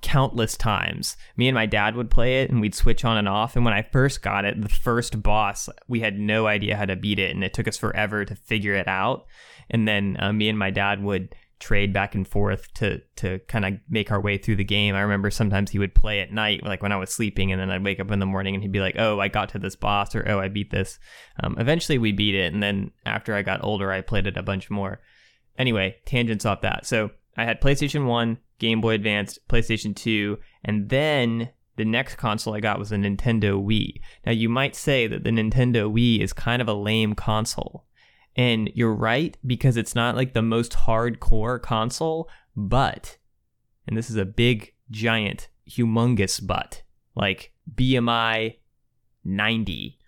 countless 0.00 0.56
times. 0.56 1.16
Me 1.36 1.48
and 1.48 1.54
my 1.54 1.66
dad 1.66 1.96
would 1.96 2.10
play 2.10 2.42
it 2.42 2.50
and 2.50 2.60
we'd 2.60 2.74
switch 2.74 3.04
on 3.04 3.16
and 3.16 3.28
off. 3.28 3.56
And 3.56 3.64
when 3.64 3.74
I 3.74 3.82
first 3.82 4.22
got 4.22 4.44
it, 4.44 4.60
the 4.60 4.68
first 4.68 5.22
boss, 5.22 5.68
we 5.88 6.00
had 6.00 6.18
no 6.18 6.46
idea 6.46 6.76
how 6.76 6.86
to 6.86 6.96
beat 6.96 7.18
it 7.18 7.34
and 7.34 7.44
it 7.44 7.52
took 7.52 7.68
us 7.68 7.76
forever 7.76 8.24
to 8.24 8.34
figure 8.34 8.74
it 8.74 8.88
out. 8.88 9.26
And 9.70 9.86
then 9.86 10.16
uh, 10.18 10.32
me 10.32 10.48
and 10.48 10.58
my 10.58 10.70
dad 10.70 11.02
would 11.02 11.34
trade 11.64 11.92
back 11.94 12.14
and 12.14 12.28
forth 12.28 12.72
to 12.74 13.00
to 13.16 13.38
kind 13.48 13.64
of 13.64 13.74
make 13.88 14.10
our 14.10 14.20
way 14.20 14.36
through 14.36 14.56
the 14.56 14.64
game. 14.64 14.94
I 14.94 15.00
remember 15.00 15.30
sometimes 15.30 15.70
he 15.70 15.78
would 15.78 15.94
play 15.94 16.20
at 16.20 16.32
night, 16.32 16.62
like 16.62 16.82
when 16.82 16.92
I 16.92 16.96
was 16.96 17.10
sleeping, 17.10 17.52
and 17.52 17.60
then 17.60 17.70
I'd 17.70 17.84
wake 17.84 18.00
up 18.00 18.10
in 18.10 18.18
the 18.18 18.26
morning 18.26 18.54
and 18.54 18.62
he'd 18.62 18.72
be 18.72 18.80
like, 18.80 18.96
"Oh, 18.98 19.18
I 19.18 19.28
got 19.28 19.48
to 19.50 19.58
this 19.58 19.76
boss," 19.76 20.14
or 20.14 20.28
"Oh, 20.28 20.38
I 20.38 20.48
beat 20.48 20.70
this." 20.70 20.98
Um, 21.42 21.56
eventually, 21.58 21.96
we 21.96 22.12
beat 22.12 22.34
it, 22.34 22.52
and 22.52 22.62
then 22.62 22.90
after 23.06 23.34
I 23.34 23.40
got 23.42 23.64
older, 23.64 23.90
I 23.90 24.02
played 24.02 24.26
it 24.26 24.36
a 24.36 24.42
bunch 24.42 24.68
more. 24.70 25.00
Anyway, 25.56 25.96
tangents 26.04 26.44
off 26.44 26.60
that. 26.62 26.84
So 26.84 27.12
I 27.36 27.44
had 27.44 27.60
PlayStation 27.60 28.06
1, 28.06 28.38
Game 28.58 28.80
Boy 28.80 28.94
Advance, 28.94 29.38
PlayStation 29.48 29.94
2, 29.94 30.38
and 30.64 30.88
then 30.88 31.50
the 31.76 31.84
next 31.84 32.16
console 32.16 32.54
I 32.54 32.60
got 32.60 32.78
was 32.78 32.92
a 32.92 32.96
Nintendo 32.96 33.62
Wii. 33.62 34.00
Now, 34.24 34.32
you 34.32 34.48
might 34.48 34.76
say 34.76 35.06
that 35.06 35.24
the 35.24 35.30
Nintendo 35.30 35.92
Wii 35.92 36.20
is 36.20 36.32
kind 36.32 36.62
of 36.62 36.68
a 36.68 36.74
lame 36.74 37.14
console. 37.14 37.84
And 38.36 38.70
you're 38.74 38.94
right, 38.94 39.36
because 39.46 39.76
it's 39.76 39.94
not 39.94 40.16
like 40.16 40.34
the 40.34 40.42
most 40.42 40.72
hardcore 40.72 41.60
console, 41.60 42.28
but, 42.56 43.16
and 43.86 43.96
this 43.96 44.10
is 44.10 44.16
a 44.16 44.24
big, 44.24 44.72
giant, 44.90 45.48
humongous 45.68 46.44
but, 46.44 46.82
like 47.14 47.52
BMI 47.72 48.56
90, 49.24 49.98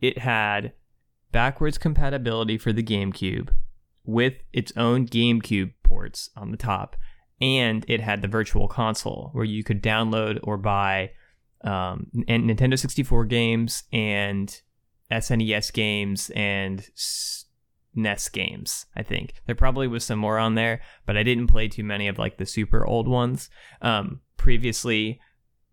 it 0.00 0.18
had 0.18 0.72
backwards 1.32 1.78
compatibility 1.78 2.58
for 2.58 2.72
the 2.72 2.82
GameCube 2.82 3.50
with 4.04 4.34
its 4.52 4.72
own 4.76 5.06
GameCube 5.06 5.72
ports 5.82 6.30
on 6.36 6.50
the 6.50 6.56
top, 6.56 6.96
and 7.40 7.84
it 7.88 8.00
had 8.00 8.22
the 8.22 8.28
Virtual 8.28 8.68
Console 8.68 9.30
where 9.32 9.44
you 9.44 9.64
could 9.64 9.82
download 9.82 10.38
or 10.42 10.56
buy 10.56 11.10
um, 11.62 12.06
Nintendo 12.14 12.78
64 12.78 13.24
games 13.26 13.84
and 13.92 14.60
SNES 15.10 15.72
games 15.72 16.30
and 16.34 16.88
NES 17.94 18.28
games. 18.28 18.86
I 18.96 19.02
think 19.02 19.34
there 19.46 19.54
probably 19.54 19.88
was 19.88 20.04
some 20.04 20.18
more 20.18 20.38
on 20.38 20.54
there, 20.54 20.80
but 21.06 21.16
I 21.16 21.22
didn't 21.22 21.48
play 21.48 21.68
too 21.68 21.84
many 21.84 22.08
of 22.08 22.18
like 22.18 22.38
the 22.38 22.46
super 22.46 22.86
old 22.86 23.08
ones. 23.08 23.50
Um, 23.82 24.20
previously, 24.36 25.20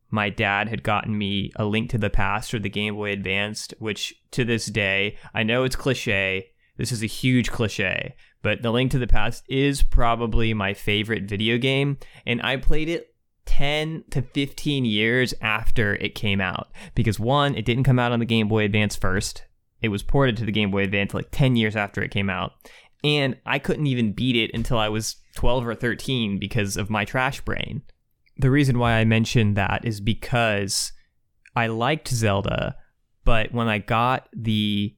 my 0.09 0.29
dad 0.29 0.69
had 0.69 0.83
gotten 0.83 1.17
me 1.17 1.51
a 1.55 1.65
Link 1.65 1.89
to 1.91 1.97
the 1.97 2.09
Past 2.09 2.53
or 2.53 2.59
the 2.59 2.69
Game 2.69 2.95
Boy 2.95 3.11
Advanced, 3.11 3.73
which 3.79 4.15
to 4.31 4.45
this 4.45 4.65
day 4.67 5.17
I 5.33 5.43
know 5.43 5.63
it's 5.63 5.75
cliche. 5.75 6.51
This 6.77 6.91
is 6.91 7.03
a 7.03 7.07
huge 7.07 7.51
cliche, 7.51 8.15
but 8.41 8.61
The 8.61 8.71
Link 8.71 8.91
to 8.91 8.99
the 8.99 9.07
Past 9.07 9.43
is 9.47 9.83
probably 9.83 10.53
my 10.53 10.73
favorite 10.73 11.23
video 11.23 11.57
game, 11.57 11.97
and 12.25 12.41
I 12.41 12.57
played 12.57 12.89
it 12.89 13.13
10 13.45 14.03
to 14.11 14.21
15 14.21 14.85
years 14.85 15.33
after 15.41 15.95
it 15.95 16.15
came 16.15 16.41
out. 16.41 16.69
Because 16.95 17.19
one, 17.19 17.55
it 17.55 17.65
didn't 17.65 17.85
come 17.85 17.99
out 17.99 18.11
on 18.11 18.19
the 18.19 18.25
Game 18.25 18.47
Boy 18.47 18.65
Advance 18.65 18.95
first, 18.95 19.43
it 19.81 19.89
was 19.89 20.03
ported 20.03 20.37
to 20.37 20.45
the 20.45 20.51
Game 20.51 20.71
Boy 20.71 20.83
Advance 20.83 21.13
like 21.13 21.29
10 21.31 21.55
years 21.55 21.75
after 21.75 22.01
it 22.01 22.11
came 22.11 22.29
out. 22.29 22.53
And 23.03 23.37
I 23.45 23.59
couldn't 23.59 23.87
even 23.87 24.13
beat 24.13 24.35
it 24.35 24.51
until 24.53 24.77
I 24.77 24.89
was 24.89 25.17
12 25.35 25.67
or 25.67 25.75
13 25.75 26.39
because 26.39 26.77
of 26.77 26.89
my 26.89 27.05
trash 27.05 27.41
brain. 27.41 27.83
The 28.37 28.51
reason 28.51 28.79
why 28.79 28.93
I 28.93 29.05
mentioned 29.05 29.55
that 29.55 29.85
is 29.85 30.01
because 30.01 30.91
I 31.55 31.67
liked 31.67 32.07
Zelda, 32.07 32.75
but 33.23 33.51
when 33.51 33.67
I 33.67 33.77
got 33.77 34.29
the 34.35 34.95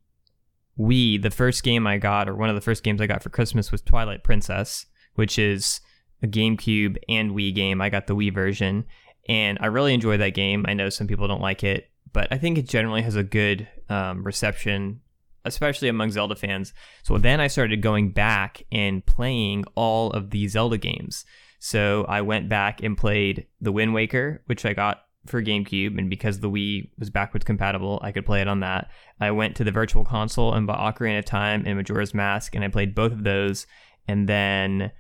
Wii, 0.80 1.22
the 1.22 1.32
first 1.32 1.64
game 1.64 1.86
I 1.86 1.98
got, 1.98 2.30
or 2.30 2.36
one 2.36 2.50
of 2.50 2.56
the 2.56 2.62
first 2.62 2.84
games 2.84 3.02
I 3.02 3.08
got 3.08 3.22
for 3.22 3.30
Christmas 3.30 3.72
was 3.72 3.82
Twilight 3.82 4.24
Princess, 4.24 4.86
which 5.16 5.38
is 5.38 5.82
a 6.24 6.28
GameCube 6.28 6.98
and 7.10 7.32
Wii 7.32 7.54
game. 7.54 7.82
I 7.82 7.90
got 7.90 8.08
the 8.08 8.16
Wii 8.16 8.34
version, 8.34 8.86
and 9.28 9.58
I 9.62 9.66
really 9.66 9.94
enjoy 9.94 10.18
that 10.18 10.34
game. 10.34 10.66
I 10.68 10.74
know 10.74 10.90
some 10.90 11.08
people 11.08 11.28
don't 11.28 11.42
like 11.42 11.64
it, 11.64 11.90
but 12.14 12.28
I 12.32 12.38
think 12.38 12.58
it 12.58 12.68
generally 12.68 13.02
has 13.02 13.16
a 13.16 13.24
good 13.24 13.68
um, 13.90 14.24
reception, 14.24 15.02
especially 15.44 15.90
among 15.90 16.12
Zelda 16.12 16.36
fans. 16.36 16.74
So 17.04 17.18
then 17.18 17.42
I 17.42 17.48
started 17.48 17.82
going 17.82 18.12
back 18.12 18.64
and 18.72 19.06
playing 19.06 19.66
all 19.76 20.12
of 20.12 20.30
the 20.30 20.48
Zelda 20.48 20.78
games. 20.78 21.26
So 21.60 22.06
I 22.08 22.22
went 22.22 22.48
back 22.48 22.82
and 22.82 22.98
played 22.98 23.48
The 23.60 23.74
Wind 23.74 23.94
Waker, 23.94 24.44
which 24.46 24.66
I 24.66 24.74
got 24.74 25.04
for 25.30 25.42
GameCube, 25.42 25.98
and 25.98 26.10
because 26.10 26.40
the 26.40 26.50
Wii 26.50 26.90
was 26.98 27.10
backwards 27.10 27.46
compatible, 27.46 28.00
I 28.02 28.12
could 28.12 28.26
play 28.26 28.42
it 28.42 28.48
on 28.48 28.60
that. 28.62 28.90
I 29.20 29.32
went 29.32 29.56
to 29.58 29.64
the 29.64 29.72
Virtual 29.72 30.04
Console 30.04 30.54
and 30.54 30.68
bought 30.68 30.96
Ocarina 30.96 31.20
of 31.20 31.26
Time 31.26 31.64
and 31.66 31.78
Majora's 31.78 32.14
Mask, 32.14 32.56
and 32.56 32.64
I 32.64 32.68
played 32.68 32.96
both 32.96 33.12
of 33.12 33.24
those. 33.24 33.68
And 34.08 34.28
then 34.28 34.92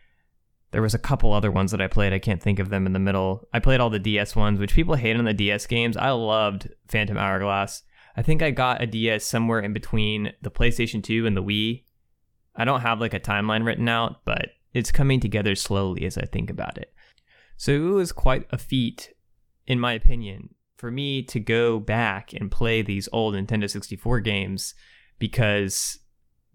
there 0.71 0.81
was 0.81 0.93
a 0.93 1.00
couple 1.00 1.33
other 1.33 1.51
ones 1.51 1.71
that 1.71 1.81
I 1.81 1.88
played. 1.88 2.13
I 2.13 2.19
can't 2.19 2.41
think 2.41 2.59
of 2.59 2.69
them 2.69 2.86
in 2.86 2.93
the 2.93 3.00
middle. 3.00 3.48
I 3.53 3.59
played 3.59 3.79
all 3.79 3.89
the 3.89 4.00
DS 4.00 4.36
ones, 4.36 4.59
which 4.59 4.75
people 4.75 4.95
hate 4.95 5.15
on 5.15 5.25
the 5.25 5.33
DS 5.33 5.65
games. 5.65 5.98
I 5.98 6.12
loved 6.12 6.69
Phantom 6.88 7.17
Hourglass. 7.17 7.83
I 8.15 8.21
think 8.21 8.41
I 8.41 8.51
got 8.51 8.81
a 8.81 8.88
DS 8.88 9.25
somewhere 9.25 9.59
in 9.59 9.74
between 9.74 10.33
the 10.41 10.51
PlayStation 10.51 11.03
2 11.03 11.25
and 11.25 11.36
the 11.36 11.43
Wii. 11.43 11.83
I 12.55 12.65
don't 12.65 12.81
have 12.81 13.00
like 13.00 13.13
a 13.13 13.19
timeline 13.19 13.65
written 13.65 13.88
out, 13.88 14.25
but 14.25 14.50
it's 14.74 14.91
coming 14.91 15.19
together 15.19 15.55
slowly 15.55 16.05
as 16.05 16.17
I 16.17 16.25
think 16.25 16.50
about 16.50 16.77
it. 16.77 16.93
So 17.57 17.71
it 17.71 17.79
was 17.79 18.12
quite 18.12 18.45
a 18.51 18.57
feat, 18.57 19.13
in 19.69 19.79
my 19.79 19.93
opinion, 19.93 20.49
for 20.77 20.91
me 20.91 21.21
to 21.23 21.39
go 21.39 21.79
back 21.79 22.33
and 22.33 22.51
play 22.51 22.81
these 22.81 23.07
old 23.13 23.35
Nintendo 23.35 23.69
64 23.69 24.19
games 24.19 24.73
because 25.19 25.99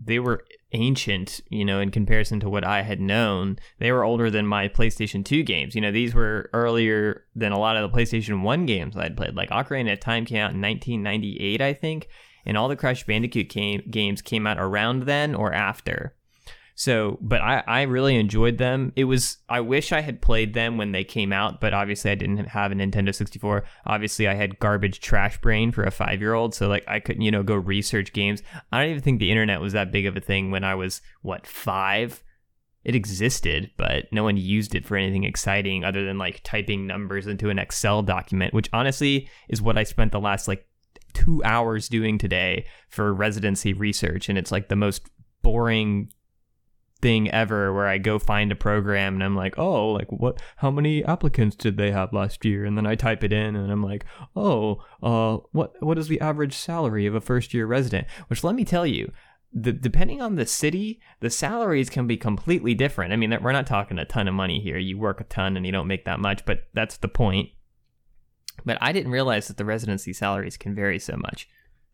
they 0.00 0.18
were 0.18 0.44
ancient, 0.72 1.40
you 1.48 1.64
know, 1.64 1.78
in 1.78 1.90
comparison 1.90 2.40
to 2.40 2.48
what 2.48 2.64
I 2.64 2.82
had 2.82 3.00
known. 3.00 3.58
They 3.78 3.92
were 3.92 4.02
older 4.02 4.28
than 4.28 4.46
my 4.46 4.68
PlayStation 4.68 5.24
2 5.24 5.44
games. 5.44 5.74
You 5.74 5.80
know, 5.80 5.92
these 5.92 6.14
were 6.14 6.50
earlier 6.52 7.24
than 7.36 7.52
a 7.52 7.58
lot 7.58 7.76
of 7.76 7.90
the 7.90 7.96
PlayStation 7.96 8.42
1 8.42 8.66
games 8.66 8.96
I'd 8.96 9.16
played. 9.16 9.36
Like 9.36 9.50
Ocarina 9.50 9.92
of 9.92 10.00
Time 10.00 10.24
came 10.24 10.38
out 10.38 10.52
in 10.52 10.60
1998, 10.60 11.60
I 11.60 11.72
think, 11.72 12.08
and 12.44 12.56
all 12.56 12.68
the 12.68 12.76
Crash 12.76 13.06
Bandicoot 13.06 13.48
came, 13.48 13.82
games 13.88 14.20
came 14.20 14.46
out 14.46 14.58
around 14.58 15.04
then 15.04 15.34
or 15.34 15.52
after. 15.52 16.16
So, 16.76 17.18
but 17.20 17.40
I, 17.40 17.62
I 17.66 17.82
really 17.82 18.16
enjoyed 18.16 18.58
them. 18.58 18.92
It 18.96 19.04
was, 19.04 19.38
I 19.48 19.60
wish 19.60 19.92
I 19.92 20.00
had 20.00 20.20
played 20.20 20.54
them 20.54 20.76
when 20.76 20.90
they 20.90 21.04
came 21.04 21.32
out, 21.32 21.60
but 21.60 21.72
obviously 21.72 22.10
I 22.10 22.16
didn't 22.16 22.46
have 22.46 22.72
a 22.72 22.74
Nintendo 22.74 23.14
64. 23.14 23.64
Obviously, 23.86 24.26
I 24.26 24.34
had 24.34 24.58
garbage 24.58 25.00
trash 25.00 25.40
brain 25.40 25.70
for 25.70 25.84
a 25.84 25.92
five 25.92 26.20
year 26.20 26.34
old. 26.34 26.54
So, 26.54 26.68
like, 26.68 26.84
I 26.88 26.98
couldn't, 26.98 27.22
you 27.22 27.30
know, 27.30 27.44
go 27.44 27.54
research 27.54 28.12
games. 28.12 28.42
I 28.72 28.80
don't 28.80 28.90
even 28.90 29.02
think 29.02 29.20
the 29.20 29.30
internet 29.30 29.60
was 29.60 29.72
that 29.72 29.92
big 29.92 30.06
of 30.06 30.16
a 30.16 30.20
thing 30.20 30.50
when 30.50 30.64
I 30.64 30.74
was, 30.74 31.00
what, 31.22 31.46
five? 31.46 32.22
It 32.82 32.94
existed, 32.94 33.70
but 33.78 34.12
no 34.12 34.24
one 34.24 34.36
used 34.36 34.74
it 34.74 34.84
for 34.84 34.96
anything 34.96 35.24
exciting 35.24 35.84
other 35.84 36.04
than 36.04 36.18
like 36.18 36.42
typing 36.42 36.86
numbers 36.86 37.26
into 37.26 37.48
an 37.48 37.58
Excel 37.58 38.02
document, 38.02 38.52
which 38.52 38.68
honestly 38.74 39.30
is 39.48 39.62
what 39.62 39.78
I 39.78 39.84
spent 39.84 40.12
the 40.12 40.20
last 40.20 40.48
like 40.48 40.66
two 41.14 41.42
hours 41.44 41.88
doing 41.88 42.18
today 42.18 42.66
for 42.90 43.14
residency 43.14 43.72
research. 43.72 44.28
And 44.28 44.36
it's 44.36 44.52
like 44.52 44.68
the 44.68 44.76
most 44.76 45.08
boring 45.40 46.10
thing 47.00 47.30
ever 47.30 47.72
where 47.72 47.86
I 47.86 47.98
go 47.98 48.18
find 48.18 48.50
a 48.50 48.56
program 48.56 49.14
and 49.14 49.22
I'm 49.22 49.36
like, 49.36 49.58
oh, 49.58 49.90
like 49.90 50.10
what? 50.10 50.40
How 50.56 50.70
many 50.70 51.04
applicants 51.04 51.56
did 51.56 51.76
they 51.76 51.90
have 51.90 52.12
last 52.12 52.44
year? 52.44 52.64
And 52.64 52.76
then 52.76 52.86
I 52.86 52.94
type 52.94 53.22
it 53.22 53.32
in 53.32 53.56
and 53.56 53.70
I'm 53.70 53.82
like, 53.82 54.04
oh, 54.34 54.82
uh, 55.02 55.38
what 55.52 55.74
what 55.82 55.98
is 55.98 56.08
the 56.08 56.20
average 56.20 56.54
salary 56.54 57.06
of 57.06 57.14
a 57.14 57.20
first 57.20 57.52
year 57.52 57.66
resident? 57.66 58.06
Which 58.28 58.42
let 58.44 58.54
me 58.54 58.64
tell 58.64 58.86
you, 58.86 59.12
the, 59.52 59.72
depending 59.72 60.20
on 60.20 60.34
the 60.34 60.46
city, 60.46 61.00
the 61.20 61.30
salaries 61.30 61.88
can 61.88 62.06
be 62.06 62.16
completely 62.16 62.74
different. 62.74 63.12
I 63.12 63.16
mean, 63.16 63.36
we're 63.40 63.52
not 63.52 63.66
talking 63.66 63.98
a 63.98 64.04
ton 64.04 64.26
of 64.26 64.34
money 64.34 64.60
here. 64.60 64.78
You 64.78 64.98
work 64.98 65.20
a 65.20 65.24
ton 65.24 65.56
and 65.56 65.64
you 65.64 65.72
don't 65.72 65.86
make 65.86 66.04
that 66.06 66.20
much, 66.20 66.44
but 66.44 66.64
that's 66.74 66.96
the 66.96 67.08
point. 67.08 67.50
But 68.64 68.78
I 68.80 68.92
didn't 68.92 69.12
realize 69.12 69.48
that 69.48 69.56
the 69.56 69.64
residency 69.64 70.12
salaries 70.12 70.56
can 70.56 70.74
vary 70.74 70.98
so 70.98 71.16
much. 71.16 71.48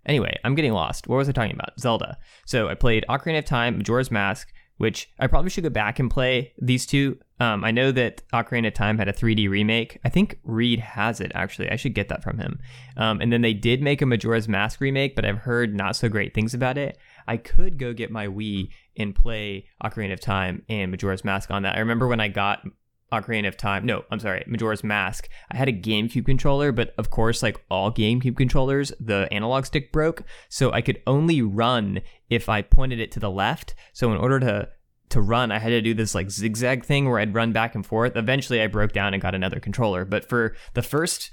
Anyway, 0.06 0.38
I'm 0.44 0.54
getting 0.54 0.72
lost. 0.72 1.08
What 1.08 1.16
was 1.16 1.28
I 1.28 1.32
talking 1.32 1.54
about? 1.54 1.78
Zelda. 1.78 2.16
So 2.46 2.68
I 2.68 2.74
played 2.74 3.04
Ocarina 3.08 3.38
of 3.38 3.44
Time, 3.44 3.76
Majora's 3.76 4.10
Mask, 4.10 4.50
which 4.80 5.10
I 5.18 5.26
probably 5.26 5.50
should 5.50 5.64
go 5.64 5.68
back 5.68 5.98
and 5.98 6.10
play 6.10 6.54
these 6.56 6.86
two. 6.86 7.18
Um, 7.38 7.64
I 7.64 7.70
know 7.70 7.92
that 7.92 8.22
Ocarina 8.32 8.68
of 8.68 8.72
Time 8.72 8.96
had 8.96 9.08
a 9.08 9.12
3D 9.12 9.46
remake. 9.50 9.98
I 10.06 10.08
think 10.08 10.38
Reed 10.42 10.80
has 10.80 11.20
it 11.20 11.32
actually. 11.34 11.70
I 11.70 11.76
should 11.76 11.92
get 11.92 12.08
that 12.08 12.22
from 12.22 12.38
him. 12.38 12.58
Um, 12.96 13.20
and 13.20 13.30
then 13.30 13.42
they 13.42 13.52
did 13.52 13.82
make 13.82 14.00
a 14.00 14.06
Majora's 14.06 14.48
Mask 14.48 14.80
remake, 14.80 15.14
but 15.14 15.26
I've 15.26 15.36
heard 15.36 15.74
not 15.74 15.96
so 15.96 16.08
great 16.08 16.32
things 16.32 16.54
about 16.54 16.78
it. 16.78 16.96
I 17.28 17.36
could 17.36 17.76
go 17.76 17.92
get 17.92 18.10
my 18.10 18.26
Wii 18.26 18.70
and 18.96 19.14
play 19.14 19.66
Ocarina 19.84 20.14
of 20.14 20.20
Time 20.20 20.64
and 20.70 20.90
Majora's 20.90 21.26
Mask 21.26 21.50
on 21.50 21.62
that. 21.64 21.76
I 21.76 21.80
remember 21.80 22.08
when 22.08 22.20
I 22.20 22.28
got 22.28 22.64
Ocarina 23.12 23.48
of 23.48 23.56
Time. 23.56 23.84
No, 23.86 24.04
I'm 24.10 24.20
sorry, 24.20 24.44
Majora's 24.46 24.84
Mask. 24.84 25.28
I 25.50 25.56
had 25.56 25.68
a 25.68 25.72
GameCube 25.72 26.26
controller, 26.26 26.72
but 26.72 26.94
of 26.98 27.10
course, 27.10 27.42
like 27.42 27.62
all 27.70 27.92
GameCube 27.92 28.36
controllers, 28.36 28.92
the 29.00 29.28
analog 29.32 29.66
stick 29.66 29.92
broke, 29.92 30.22
so 30.48 30.72
I 30.72 30.80
could 30.80 31.02
only 31.06 31.42
run 31.42 32.00
if 32.28 32.48
I 32.48 32.62
pointed 32.62 33.00
it 33.00 33.10
to 33.12 33.20
the 33.20 33.30
left. 33.30 33.74
So 33.92 34.12
in 34.12 34.18
order 34.18 34.40
to 34.40 34.68
to 35.10 35.20
run, 35.20 35.50
I 35.50 35.58
had 35.58 35.70
to 35.70 35.80
do 35.82 35.92
this 35.92 36.14
like 36.14 36.30
zigzag 36.30 36.84
thing 36.84 37.08
where 37.08 37.18
I'd 37.18 37.34
run 37.34 37.52
back 37.52 37.74
and 37.74 37.84
forth. 37.84 38.16
Eventually, 38.16 38.62
I 38.62 38.68
broke 38.68 38.92
down 38.92 39.12
and 39.12 39.22
got 39.22 39.34
another 39.34 39.60
controller. 39.60 40.04
But 40.04 40.28
for 40.28 40.54
the 40.74 40.82
first 40.82 41.30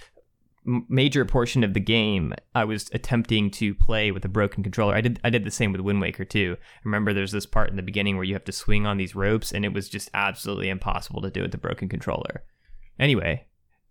major 0.88 1.26
portion 1.26 1.64
of 1.64 1.74
the 1.74 1.80
game, 1.80 2.34
I 2.54 2.66
was 2.66 2.90
attempting 2.94 3.50
to 3.52 3.74
play 3.74 4.12
with 4.12 4.26
a 4.26 4.30
broken 4.30 4.64
controller. 4.64 4.96
I 4.96 5.02
did 5.02 5.20
I 5.24 5.30
did 5.30 5.44
the 5.44 5.52
same 5.52 5.72
with 5.72 5.82
Wind 5.82 6.02
Waker 6.02 6.26
too. 6.26 6.58
Remember, 6.84 7.14
there's 7.14 7.32
this 7.32 7.46
part 7.46 7.70
in 7.70 7.78
the 7.78 7.84
beginning 7.84 8.16
where 8.16 8.26
you 8.26 8.34
have 8.34 8.46
to 8.46 8.52
swing 8.52 8.86
on 8.86 8.98
these 8.98 9.16
ropes, 9.16 9.52
and 9.52 9.64
it 9.64 9.74
was 9.74 9.90
just 9.90 10.10
absolutely 10.14 10.70
impossible 10.70 11.22
to 11.22 11.32
do 11.32 11.42
with 11.42 11.52
the 11.52 11.58
broken 11.58 11.90
controller. 11.90 12.44
Anyway, 13.00 13.46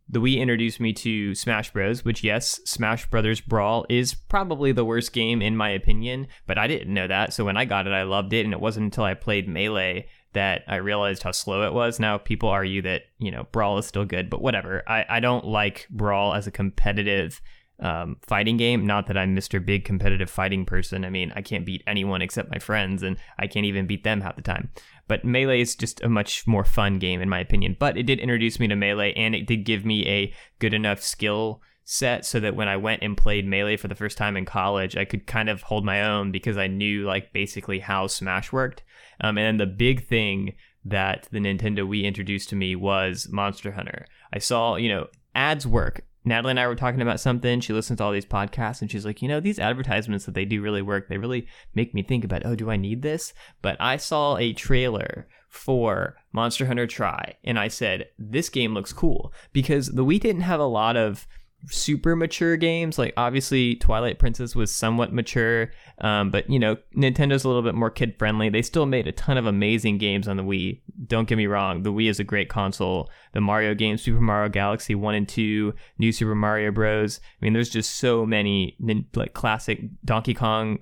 the 0.09 0.21
Wii 0.21 0.39
introduced 0.39 0.79
me 0.79 0.93
to 0.93 1.35
Smash 1.35 1.73
Bros, 1.73 2.05
which 2.05 2.23
yes, 2.23 2.61
Smash 2.65 3.07
Brothers 3.07 3.41
Brawl 3.41 3.85
is 3.89 4.15
probably 4.15 4.73
the 4.73 4.85
worst 4.85 5.13
game 5.13 5.43
in 5.43 5.57
my 5.57 5.71
opinion, 5.71 6.29
but 6.47 6.59
I 6.59 6.67
didn't 6.67 6.95
know 6.95 7.09
that. 7.09 7.33
So 7.33 7.45
when 7.45 7.57
I 7.57 7.65
got 7.65 7.87
it, 7.87 7.93
I 7.93 8.05
loved 8.05 8.33
it, 8.33 8.45
and 8.45 8.53
it 8.53 8.61
wasn't 8.61 8.85
until 8.85 9.05
I 9.05 9.15
played 9.15 9.49
Melee 9.49 10.07
that 10.33 10.63
I 10.69 10.77
realized 10.77 11.23
how 11.23 11.33
slow 11.33 11.67
it 11.67 11.73
was. 11.73 11.99
Now 11.99 12.19
people 12.19 12.49
argue 12.49 12.83
that 12.83 13.03
you 13.19 13.31
know 13.31 13.47
Brawl 13.51 13.79
is 13.79 13.87
still 13.87 14.05
good, 14.05 14.31
but 14.31 14.43
whatever. 14.43 14.85
I 14.87 15.05
I 15.09 15.21
don't 15.21 15.45
like 15.45 15.89
Brawl 15.91 16.35
as 16.35 16.47
a 16.47 16.53
competitive 16.53 17.41
um, 17.81 18.17
fighting 18.23 18.57
game. 18.57 18.87
Not 18.87 19.07
that 19.07 19.19
I'm 19.19 19.37
Mr. 19.37 19.65
Big 19.65 19.85
competitive 19.85 20.31
fighting 20.31 20.65
person. 20.65 21.05
I 21.05 21.11
mean, 21.11 21.33
I 21.37 21.43
can't 21.43 21.67
beat 21.67 21.83
anyone 21.87 22.23
except 22.23 22.51
my 22.51 22.59
friends, 22.59 23.03
and 23.03 23.17
I 23.39 23.47
can't 23.47 23.67
even 23.67 23.87
beat 23.87 24.05
them 24.05 24.21
half 24.21 24.37
the 24.37 24.43
time. 24.43 24.71
But 25.09 25.25
Melee 25.25 25.61
is 25.61 25.77
just 25.77 26.03
a 26.03 26.09
much 26.09 26.47
more 26.47 26.65
fun 26.65 26.99
game, 26.99 27.21
in 27.21 27.29
my 27.29 27.41
opinion. 27.41 27.77
But 27.79 27.97
it 27.97 28.05
did 28.05 28.19
introduce 28.19 28.59
me 28.59 28.69
to 28.69 28.77
Melee, 28.77 29.13
and 29.15 29.35
it 29.35 29.47
did 29.47 29.65
give 29.65 29.85
me 29.85 30.07
a 30.07 30.33
good 30.59 30.75
enough 30.75 31.03
skill 31.03 31.61
set 31.85 32.27
so 32.27 32.41
that 32.41 32.57
when 32.57 32.67
I 32.67 32.77
went 32.77 33.03
and 33.03 33.17
played 33.17 33.47
Melee 33.47 33.77
for 33.77 33.87
the 33.89 33.95
first 33.95 34.19
time 34.19 34.37
in 34.37 34.45
college, 34.45 34.97
I 34.97 35.05
could 35.05 35.27
kind 35.27 35.49
of 35.49 35.63
hold 35.63 35.85
my 35.85 36.03
own 36.03 36.33
because 36.33 36.57
I 36.57 36.67
knew 36.67 37.05
like 37.05 37.33
basically 37.33 37.79
how 37.79 38.09
Smash 38.09 38.53
worked. 38.53 38.83
Um, 39.21 39.39
and 39.39 39.61
the 39.61 39.67
big 39.67 40.07
thing 40.07 40.55
that 40.85 41.29
the 41.31 41.39
Nintendo 41.39 41.87
Wii 41.87 42.05
introduced 42.05 42.49
to 42.51 42.57
me 42.57 42.75
was 42.75 43.29
Monster 43.31 43.73
Hunter. 43.73 44.07
I 44.33 44.39
saw, 44.39 44.77
you 44.77 44.89
know, 44.89 45.07
ads 45.35 45.67
work. 45.67 46.06
Natalie 46.27 46.51
and 46.51 46.61
I 46.61 46.67
were 46.67 46.75
talking 46.75 47.01
about 47.01 47.21
something. 47.21 47.61
She 47.61 47.73
listens 47.73 47.99
to 47.99 48.05
all 48.05 48.13
these 48.13 48.27
podcasts 48.27 48.83
and 48.83 48.91
she's 48.91 49.07
like, 49.07 49.23
you 49.23 49.29
know, 49.29 49.39
these 49.39 49.61
advertisements 49.61 50.27
that 50.27 50.35
they 50.35 50.45
do 50.45 50.61
really 50.61 50.83
work. 50.83 51.09
They 51.09 51.19
really 51.19 51.47
make 51.75 51.95
me 51.95 52.03
think 52.03 52.25
about, 52.25 52.45
oh, 52.45 52.57
do 52.57 52.69
I 52.69 52.77
need 52.77 53.03
this? 53.03 53.33
But 53.63 53.77
I 53.81 53.97
saw 53.97 54.37
a 54.37 54.53
trailer 54.53 55.29
for 55.49 56.17
Monster 56.33 56.67
Hunter 56.67 56.87
Tri 56.87 57.37
and 57.45 57.59
I 57.59 57.69
said, 57.69 58.09
this 58.19 58.49
game 58.49 58.75
looks 58.75 58.93
cool 58.93 59.33
because 59.53 59.87
the 59.87 60.05
Wii 60.05 60.21
didn't 60.21 60.43
have 60.43 60.61
a 60.61 60.65
lot 60.65 60.97
of 60.97 61.29
super 61.69 62.17
mature 62.17 62.57
games. 62.57 62.99
Like 62.99 63.15
obviously 63.17 63.77
Twilight 63.77 64.19
Princess 64.19 64.55
was 64.55 64.75
somewhat 64.75 65.13
mature, 65.13 65.71
um, 66.01 66.31
but 66.31 66.49
you 66.51 66.59
know 66.59 66.77
Nintendo's 66.97 67.45
a 67.45 67.49
little 67.49 67.63
bit 67.63 67.75
more 67.75 67.91
kid 67.91 68.19
friendly. 68.19 68.49
They 68.49 68.63
still 68.63 68.87
made 68.87 69.07
a 69.07 69.13
ton 69.13 69.37
of 69.37 69.47
amazing 69.47 69.99
games 69.99 70.29
on 70.29 70.37
the 70.37 70.43
Wii. 70.43 70.81
Don't 71.07 71.29
get 71.29 71.39
me 71.39 71.47
wrong, 71.47 71.83
the 71.83 71.93
Wii 71.93 72.11
is 72.11 72.21
a 72.21 72.25
great 72.25 72.49
console. 72.49 73.11
The 73.33 73.41
Mario 73.41 73.75
games, 73.75 74.03
Super 74.03 74.21
Mario 74.21 74.49
Galaxy 74.49 74.95
One 74.95 75.15
and 75.15 75.29
Two, 75.29 75.75
New 75.99 76.13
Super 76.13 76.35
Mario 76.35 76.71
Bros. 76.71 77.21
I 77.41 77.45
mean, 77.45 77.53
there's 77.53 77.71
just 77.71 77.97
so 77.97 78.25
many 78.25 78.77
like 79.15 79.35
classic 79.35 79.81
Donkey 80.05 80.35
Kong. 80.35 80.79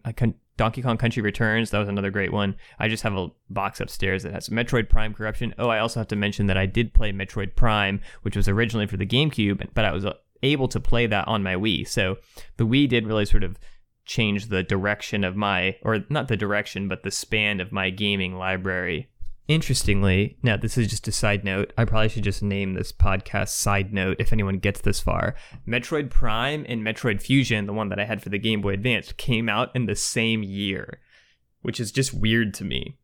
Donkey 0.57 0.83
Kong 0.83 0.97
Country 0.97 1.21
Returns, 1.21 1.71
that 1.71 1.81
was 1.81 1.89
another 1.89 2.13
great 2.13 2.33
one. 2.33 2.55
I 2.79 2.87
just 2.87 3.03
have 3.03 3.15
a 3.15 3.29
box 3.51 3.81
upstairs 3.81 4.23
that 4.23 4.33
has 4.33 4.51
Metroid 4.51 4.89
Prime 4.89 5.13
Corruption. 5.13 5.53
Oh, 5.59 5.69
I 5.69 5.81
also 5.81 5.99
have 5.99 6.07
to 6.09 6.17
mention 6.17 6.47
that 6.47 6.57
I 6.57 6.67
did 6.67 6.95
play 6.95 7.13
Metroid 7.13 7.57
Prime, 7.57 8.01
which 8.23 8.37
was 8.37 8.49
originally 8.49 8.87
for 8.87 8.97
the 8.97 9.07
GameCube, 9.07 9.67
but 9.75 9.85
I 9.85 9.93
was 9.93 10.05
uh, 10.05 10.15
able 10.45 10.69
to 10.69 10.81
play 10.81 11.07
that 11.07 11.27
on 11.27 11.43
my 11.43 11.55
Wii. 11.55 11.89
So 11.89 12.19
the 12.57 12.67
Wii 12.67 12.89
did 12.89 13.07
really 13.07 13.27
sort 13.27 13.43
of 13.43 13.59
change 14.05 14.47
the 14.47 14.63
direction 14.63 15.25
of 15.25 15.35
my, 15.35 15.77
or 15.83 16.05
not 16.11 16.29
the 16.29 16.37
direction, 16.37 16.89
but 16.89 17.03
the 17.03 17.11
span 17.11 17.61
of 17.61 17.73
my 17.73 17.91
gaming 17.91 18.37
library. 18.37 19.09
Interestingly, 19.47 20.39
now 20.43 20.57
this 20.57 20.79
is 20.79 20.89
just 20.89 21.09
a 21.09 21.13
side 21.13 21.45
note. 21.45 21.73
I 21.77 21.85
probably 21.85 22.09
should 22.09 22.25
just 22.25 22.43
name 22.43 22.73
this 22.73 22.93
podcast 22.93 23.49
side 23.49 23.93
note 23.93 24.17
if 24.19 24.33
anyone 24.33 24.59
gets 24.59 24.81
this 24.81 25.01
far. 25.01 25.35
Metroid 25.67 26.09
Prime 26.09 26.65
and 26.67 26.83
Metroid 26.83 27.21
Fusion, 27.21 27.67
the 27.67 27.75
one 27.75 27.91
that 27.91 28.01
I 28.01 28.05
had 28.05 28.23
for 28.23 28.31
the 28.31 28.39
Game 28.39 28.63
Boy 28.63 28.73
Advance, 28.73 29.13
came 29.13 29.49
out 29.49 29.75
in 29.75 29.85
the 29.85 29.97
same 29.97 30.43
year, 30.43 30.99
which 31.61 31.79
is 31.79 31.93
just 31.93 32.15
weird 32.15 32.55
to 32.55 32.65
me. 32.65 32.97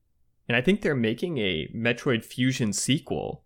And 0.48 0.56
I 0.56 0.62
think 0.62 0.80
they're 0.80 0.94
making 0.94 1.38
a 1.38 1.68
Metroid 1.74 2.24
Fusion 2.24 2.72
sequel 2.72 3.44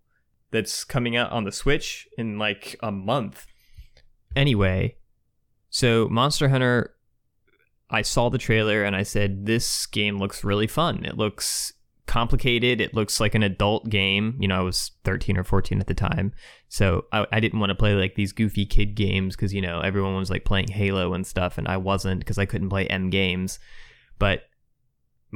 that's 0.51 0.85
coming 0.85 1.17
out 1.17 1.31
on 1.31 1.43
the 1.43 1.51
Switch 1.51 2.07
in 2.17 2.39
like 2.39 2.77
a 2.81 2.91
month. 2.91 3.45
Anyway, 4.35 4.95
so 5.69 6.07
Monster 6.09 6.49
Hunter 6.49 6.95
I 7.89 8.01
saw 8.01 8.29
the 8.29 8.37
trailer 8.37 8.83
and 8.83 8.95
I 8.95 9.03
said, 9.03 9.45
this 9.45 9.85
game 9.85 10.17
looks 10.17 10.43
really 10.43 10.67
fun. 10.67 11.05
It 11.05 11.17
looks 11.17 11.73
complicated. 12.07 12.81
It 12.81 12.93
looks 12.93 13.19
like 13.19 13.35
an 13.35 13.43
adult 13.43 13.89
game. 13.89 14.37
You 14.39 14.47
know, 14.47 14.57
I 14.57 14.61
was 14.61 14.91
13 15.03 15.37
or 15.37 15.43
14 15.43 15.79
at 15.79 15.87
the 15.87 15.93
time. 15.93 16.33
So 16.67 17.05
I, 17.11 17.25
I 17.31 17.39
didn't 17.39 17.59
want 17.59 17.69
to 17.69 17.75
play 17.75 17.93
like 17.93 18.15
these 18.15 18.31
goofy 18.31 18.65
kid 18.65 18.95
games 18.95 19.35
because, 19.35 19.53
you 19.53 19.61
know, 19.61 19.81
everyone 19.81 20.15
was 20.15 20.29
like 20.29 20.45
playing 20.45 20.69
Halo 20.69 21.13
and 21.13 21.25
stuff. 21.25 21.57
And 21.57 21.67
I 21.67 21.77
wasn't 21.77 22.19
because 22.19 22.37
I 22.37 22.45
couldn't 22.45 22.69
play 22.69 22.87
M 22.87 23.09
games. 23.09 23.59
But 24.17 24.43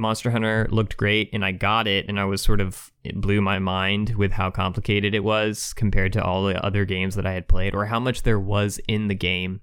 Monster 0.00 0.30
Hunter 0.30 0.66
looked 0.70 0.96
great 0.96 1.30
and 1.32 1.44
I 1.44 1.52
got 1.52 1.86
it. 1.86 2.06
And 2.08 2.18
I 2.18 2.24
was 2.24 2.42
sort 2.42 2.60
of, 2.60 2.90
it 3.04 3.20
blew 3.20 3.40
my 3.40 3.58
mind 3.58 4.16
with 4.16 4.32
how 4.32 4.50
complicated 4.50 5.14
it 5.14 5.24
was 5.24 5.72
compared 5.72 6.12
to 6.14 6.24
all 6.24 6.44
the 6.44 6.64
other 6.64 6.84
games 6.84 7.14
that 7.14 7.26
I 7.26 7.32
had 7.32 7.48
played 7.48 7.74
or 7.74 7.86
how 7.86 8.00
much 8.00 8.22
there 8.22 8.40
was 8.40 8.80
in 8.88 9.08
the 9.08 9.14
game 9.14 9.60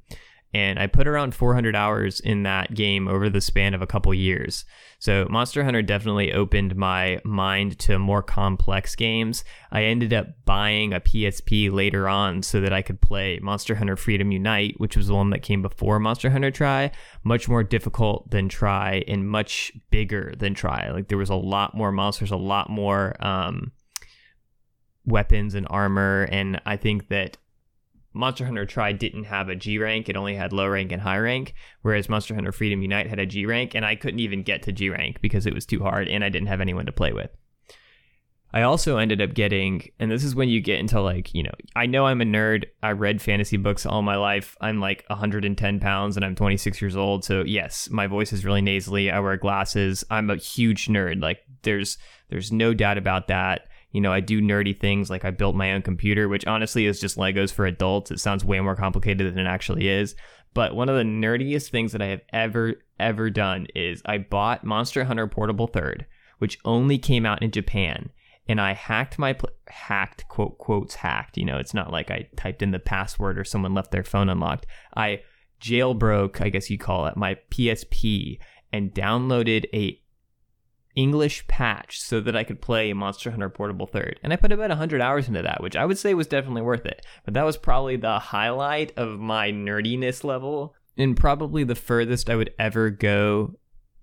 and 0.53 0.79
I 0.79 0.87
put 0.87 1.07
around 1.07 1.35
400 1.35 1.75
hours 1.75 2.19
in 2.19 2.43
that 2.43 2.73
game 2.73 3.07
over 3.07 3.29
the 3.29 3.41
span 3.41 3.73
of 3.73 3.81
a 3.81 3.87
couple 3.87 4.13
years. 4.13 4.65
So 4.99 5.27
Monster 5.29 5.63
Hunter 5.63 5.81
definitely 5.81 6.33
opened 6.33 6.75
my 6.75 7.19
mind 7.23 7.77
to 7.79 7.99
more 7.99 8.23
complex 8.23 8.95
games. 8.95 9.43
I 9.71 9.83
ended 9.83 10.13
up 10.13 10.27
buying 10.45 10.93
a 10.93 11.01
PSP 11.01 11.71
later 11.71 12.07
on 12.07 12.41
so 12.43 12.61
that 12.61 12.73
I 12.73 12.81
could 12.81 13.01
play 13.01 13.39
Monster 13.41 13.75
Hunter 13.75 13.97
Freedom 13.97 14.31
Unite, 14.31 14.75
which 14.79 14.95
was 14.95 15.07
the 15.07 15.15
one 15.15 15.29
that 15.31 15.43
came 15.43 15.61
before 15.61 15.99
Monster 15.99 16.29
Hunter 16.29 16.51
Tri, 16.51 16.91
much 17.23 17.47
more 17.47 17.63
difficult 17.63 18.31
than 18.31 18.49
Tri 18.49 19.03
and 19.07 19.29
much 19.29 19.71
bigger 19.91 20.33
than 20.37 20.53
Tri. 20.53 20.89
Like 20.91 21.09
there 21.09 21.17
was 21.17 21.29
a 21.29 21.35
lot 21.35 21.75
more 21.75 21.91
monsters, 21.91 22.31
a 22.31 22.37
lot 22.37 22.69
more 22.69 23.15
um, 23.23 23.71
weapons 25.05 25.53
and 25.55 25.67
armor, 25.69 26.27
and 26.31 26.61
I 26.65 26.77
think 26.77 27.09
that 27.09 27.37
Monster 28.17 28.45
Hunter 28.45 28.65
Tri 28.65 28.91
didn't 28.91 29.25
have 29.25 29.49
a 29.49 29.55
G 29.55 29.77
rank; 29.77 30.09
it 30.09 30.17
only 30.17 30.35
had 30.35 30.51
low 30.51 30.67
rank 30.67 30.91
and 30.91 31.01
high 31.01 31.17
rank. 31.17 31.53
Whereas 31.81 32.09
Monster 32.09 32.35
Hunter 32.35 32.51
Freedom 32.51 32.81
Unite 32.81 33.07
had 33.07 33.19
a 33.19 33.25
G 33.25 33.45
rank, 33.45 33.75
and 33.75 33.85
I 33.85 33.95
couldn't 33.95 34.19
even 34.19 34.43
get 34.43 34.63
to 34.63 34.71
G 34.71 34.89
rank 34.89 35.21
because 35.21 35.45
it 35.45 35.53
was 35.53 35.65
too 35.65 35.81
hard, 35.81 36.07
and 36.07 36.23
I 36.23 36.29
didn't 36.29 36.47
have 36.47 36.61
anyone 36.61 36.85
to 36.87 36.91
play 36.91 37.13
with. 37.13 37.29
I 38.53 38.61
also 38.61 38.97
ended 38.97 39.21
up 39.21 39.33
getting, 39.33 39.91
and 39.99 40.09
this 40.09 40.23
is 40.23 40.33
when 40.33 40.47
you 40.47 40.61
get 40.61 40.79
into 40.79 41.01
like, 41.01 41.33
you 41.33 41.43
know, 41.43 41.51
I 41.75 41.85
know 41.85 42.05
I'm 42.05 42.21
a 42.21 42.25
nerd. 42.25 42.65
I 42.81 42.93
read 42.93 43.21
fantasy 43.21 43.57
books 43.57 43.85
all 43.85 44.01
my 44.01 44.15
life. 44.15 44.55
I'm 44.61 44.79
like 44.79 45.03
110 45.07 45.79
pounds 45.79 46.15
and 46.15 46.25
I'm 46.25 46.33
26 46.33 46.81
years 46.81 46.95
old. 46.95 47.25
So 47.25 47.43
yes, 47.43 47.89
my 47.91 48.07
voice 48.07 48.31
is 48.31 48.45
really 48.45 48.61
nasally. 48.61 49.11
I 49.11 49.19
wear 49.19 49.35
glasses. 49.35 50.05
I'm 50.09 50.29
a 50.29 50.37
huge 50.37 50.87
nerd. 50.87 51.21
Like 51.21 51.39
there's 51.63 51.97
there's 52.29 52.51
no 52.51 52.73
doubt 52.73 52.97
about 52.97 53.27
that 53.27 53.67
you 53.91 54.01
know, 54.01 54.11
I 54.11 54.19
do 54.19 54.41
nerdy 54.41 54.77
things 54.77 55.09
like 55.09 55.25
I 55.25 55.31
built 55.31 55.55
my 55.55 55.73
own 55.73 55.81
computer, 55.81 56.27
which 56.27 56.45
honestly 56.45 56.85
is 56.85 56.99
just 56.99 57.17
Legos 57.17 57.51
for 57.51 57.65
adults. 57.65 58.11
It 58.11 58.19
sounds 58.19 58.43
way 58.43 58.59
more 58.59 58.75
complicated 58.75 59.27
than 59.27 59.45
it 59.45 59.49
actually 59.49 59.87
is. 59.87 60.15
But 60.53 60.75
one 60.75 60.89
of 60.89 60.95
the 60.95 61.03
nerdiest 61.03 61.69
things 61.69 61.91
that 61.91 62.01
I 62.01 62.07
have 62.07 62.21
ever, 62.33 62.75
ever 62.99 63.29
done 63.29 63.67
is 63.75 64.01
I 64.05 64.17
bought 64.17 64.63
Monster 64.63 65.03
Hunter 65.03 65.27
Portable 65.27 65.67
Third, 65.67 66.05
which 66.39 66.59
only 66.65 66.97
came 66.97 67.25
out 67.25 67.41
in 67.41 67.51
Japan. 67.51 68.09
And 68.49 68.61
I 68.61 68.73
hacked 68.73 69.19
my, 69.19 69.33
pl- 69.33 69.49
hacked, 69.67 70.27
quote, 70.29 70.57
quotes, 70.57 70.95
hacked. 70.95 71.37
You 71.37 71.45
know, 71.45 71.57
it's 71.57 71.73
not 71.73 71.91
like 71.91 72.09
I 72.09 72.27
typed 72.37 72.61
in 72.61 72.71
the 72.71 72.79
password 72.79 73.37
or 73.37 73.43
someone 73.43 73.73
left 73.73 73.91
their 73.91 74.03
phone 74.03 74.29
unlocked. 74.29 74.65
I 74.95 75.21
jailbroke, 75.61 76.41
I 76.41 76.49
guess 76.49 76.69
you 76.69 76.77
call 76.77 77.07
it, 77.07 77.17
my 77.17 77.37
PSP 77.51 78.39
and 78.71 78.93
downloaded 78.93 79.65
a 79.73 79.99
English 80.97 81.47
patch 81.47 82.01
so 82.01 82.19
that 82.19 82.35
I 82.35 82.43
could 82.43 82.59
play 82.59 82.91
Monster 82.91 83.29
Hunter 83.29 83.49
Portable 83.49 83.85
Third. 83.85 84.19
And 84.23 84.33
I 84.33 84.35
put 84.35 84.51
about 84.51 84.69
100 84.69 84.99
hours 84.99 85.27
into 85.27 85.43
that, 85.43 85.61
which 85.61 85.75
I 85.75 85.85
would 85.85 85.97
say 85.97 86.15
was 86.15 86.27
definitely 86.27 86.63
worth 86.63 86.85
it. 86.85 87.05
But 87.23 87.35
that 87.35 87.45
was 87.45 87.55
probably 87.55 87.97
the 87.97 88.17
highlight 88.17 88.97
of 88.97 89.19
my 89.19 89.51
nerdiness 89.51 90.23
level 90.23 90.75
and 90.97 91.15
probably 91.15 91.63
the 91.63 91.75
furthest 91.75 92.29
I 92.29 92.35
would 92.35 92.53
ever 92.57 92.89
go 92.89 93.53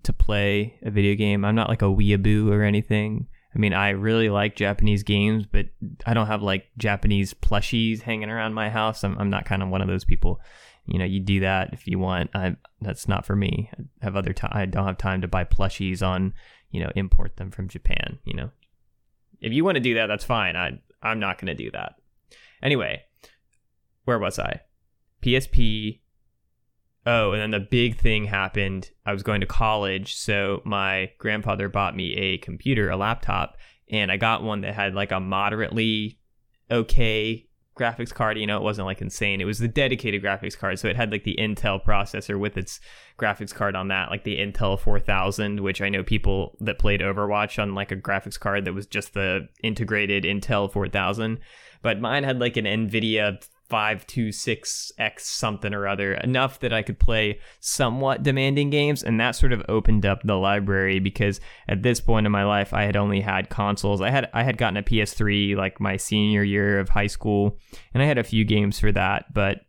to 0.04 0.12
play 0.12 0.78
a 0.83 0.90
video 0.90 1.16
game. 1.16 1.44
I'm 1.44 1.57
not 1.57 1.68
like 1.68 1.83
a 1.83 1.87
weeaboo 1.87 2.50
or 2.50 2.62
anything. 2.62 3.26
I 3.54 3.59
mean, 3.59 3.72
I 3.72 3.90
really 3.90 4.30
like 4.30 4.54
Japanese 4.54 5.02
games, 5.02 5.46
but 5.46 5.66
I 6.07 6.14
don't 6.14 6.28
have 6.28 6.42
like 6.42 6.66
Japanese 6.78 7.35
plushies 7.35 8.02
hanging 8.02 8.30
around 8.30 8.54
my 8.54 8.70
house. 8.70 9.02
I'm, 9.02 9.18
I'm 9.18 9.30
not 9.30 9.46
kind 9.46 9.62
of 9.62 9.68
one 9.68 9.80
of 9.80 9.88
those 9.88 10.04
people. 10.04 10.40
You 10.87 10.98
know, 10.98 11.04
you 11.04 11.20
do 11.20 11.40
that 11.40 11.72
if 11.72 11.87
you 11.87 11.98
want. 11.98 12.30
I, 12.35 12.57
that's 12.80 13.09
not 13.09 13.24
for 13.24 13.35
me. 13.35 13.70
I 13.76 14.04
have 14.04 14.16
other 14.16 14.33
time. 14.33 14.52
I 14.52 14.66
don't 14.66 14.87
have 14.87 14.98
time 14.98 15.22
to 15.22 15.28
buy 15.28 15.44
plushies 15.44 16.07
on 16.07 16.35
you 16.75 16.81
know, 16.81 16.91
import 16.97 17.37
them 17.37 17.53
from 17.53 17.69
Japan, 17.69 18.19
you 18.25 18.35
know. 18.35 18.51
If 19.41 19.53
you 19.53 19.65
want 19.65 19.77
to 19.77 19.81
do 19.81 19.95
that, 19.95 20.09
that's 20.09 20.25
fine. 20.25 20.57
I 20.57 20.81
I'm 21.01 21.21
not 21.21 21.39
going 21.39 21.57
to 21.57 21.63
do 21.63 21.71
that. 21.71 21.95
Anyway, 22.63 23.03
where 24.05 24.19
was 24.19 24.41
I? 24.41 24.63
PSP. 25.23 26.01
Oh, 27.07 27.31
and 27.31 27.41
then 27.41 27.51
the 27.53 27.61
big 27.61 27.97
thing 27.97 28.25
happened. 28.25 28.91
I 29.07 29.13
was 29.13 29.23
going 29.23 29.41
to 29.41 29.47
college, 29.47 30.17
so 30.17 30.63
my 30.65 31.13
grandfather 31.19 31.69
bought 31.69 31.95
me 31.95 32.15
a 32.17 32.39
computer, 32.39 32.91
a 32.91 32.97
laptop, 32.97 33.57
and 33.89 34.11
I 34.11 34.17
got 34.17 34.43
one 34.43 34.63
that 34.63 34.75
had 34.75 34.95
like 34.95 35.13
a 35.13 35.21
moderately 35.21 36.19
okay 36.71 37.47
graphics 37.79 38.13
card. 38.13 38.39
You 38.39 38.47
know, 38.47 38.57
it 38.57 38.63
wasn't 38.63 38.87
like 38.87 39.01
insane. 39.01 39.41
It 39.41 39.45
was 39.45 39.59
the 39.59 39.69
dedicated 39.69 40.23
graphics 40.23 40.57
card, 40.57 40.79
so 40.79 40.89
it 40.89 40.97
had 40.97 41.11
like 41.11 41.25
the 41.25 41.37
Intel 41.39 41.83
processor 41.83 42.39
with 42.39 42.57
its 42.57 42.81
graphics 43.19 43.55
card 43.55 43.77
on 43.77 43.89
that, 43.89 44.11
like 44.11 44.25
the 44.25 44.39
Intel 44.39 44.79
4000, 44.79 45.61
which 45.61 45.81
I 45.81 45.89
know 45.89 46.03
people 46.03 46.57
that 46.61 46.79
played 46.79 47.01
Overwatch 47.01 47.61
on 47.63 47.75
like 47.75 47.93
a 47.93 47.97
graphics 47.97 48.39
card 48.39 48.65
that 48.65 48.75
was 48.75 48.87
just 48.87 49.15
the 49.15 49.49
integrated 49.63 50.25
Intel 50.25 50.73
4000. 50.73 51.41
But 51.83 52.01
mine 52.01 52.25
had 52.25 52.41
like 52.41 52.57
an 52.57 52.65
NVIDIA 52.65 53.47
526x 53.70 55.20
something 55.20 55.72
or 55.72 55.88
other 55.88 56.14
enough 56.14 56.61
that 56.61 56.72
I 56.72 56.83
could 56.83 56.98
play 56.98 57.40
somewhat 57.61 58.22
demanding 58.22 58.70
games 58.70 59.03
and 59.03 59.18
that 59.18 59.33
sort 59.33 59.53
of 59.53 59.62
opened 59.68 60.05
up 60.05 60.22
the 60.22 60.35
library 60.35 60.98
because 60.98 61.40
at 61.66 61.83
this 61.83 62.00
point 62.00 62.27
in 62.27 62.33
my 62.33 62.44
life 62.44 62.74
I 62.74 62.85
had 62.85 62.96
only 62.96 63.20
had 63.20 63.48
consoles. 63.48 64.00
I 64.00 64.11
had 64.11 64.29
I 64.35 64.42
had 64.42 64.59
gotten 64.59 64.77
a 64.77 64.83
PS3 64.83 65.57
like 65.57 65.81
my 65.81 65.96
senior 65.96 66.42
year 66.42 66.79
of 66.79 66.90
high 66.90 67.07
school 67.07 67.59
and 67.92 68.03
I 68.03 68.07
had 68.07 68.18
a 68.18 68.24
few 68.24 68.44
games 68.44 68.79
for 68.79 68.92
that 68.92 69.33
but 69.33 69.61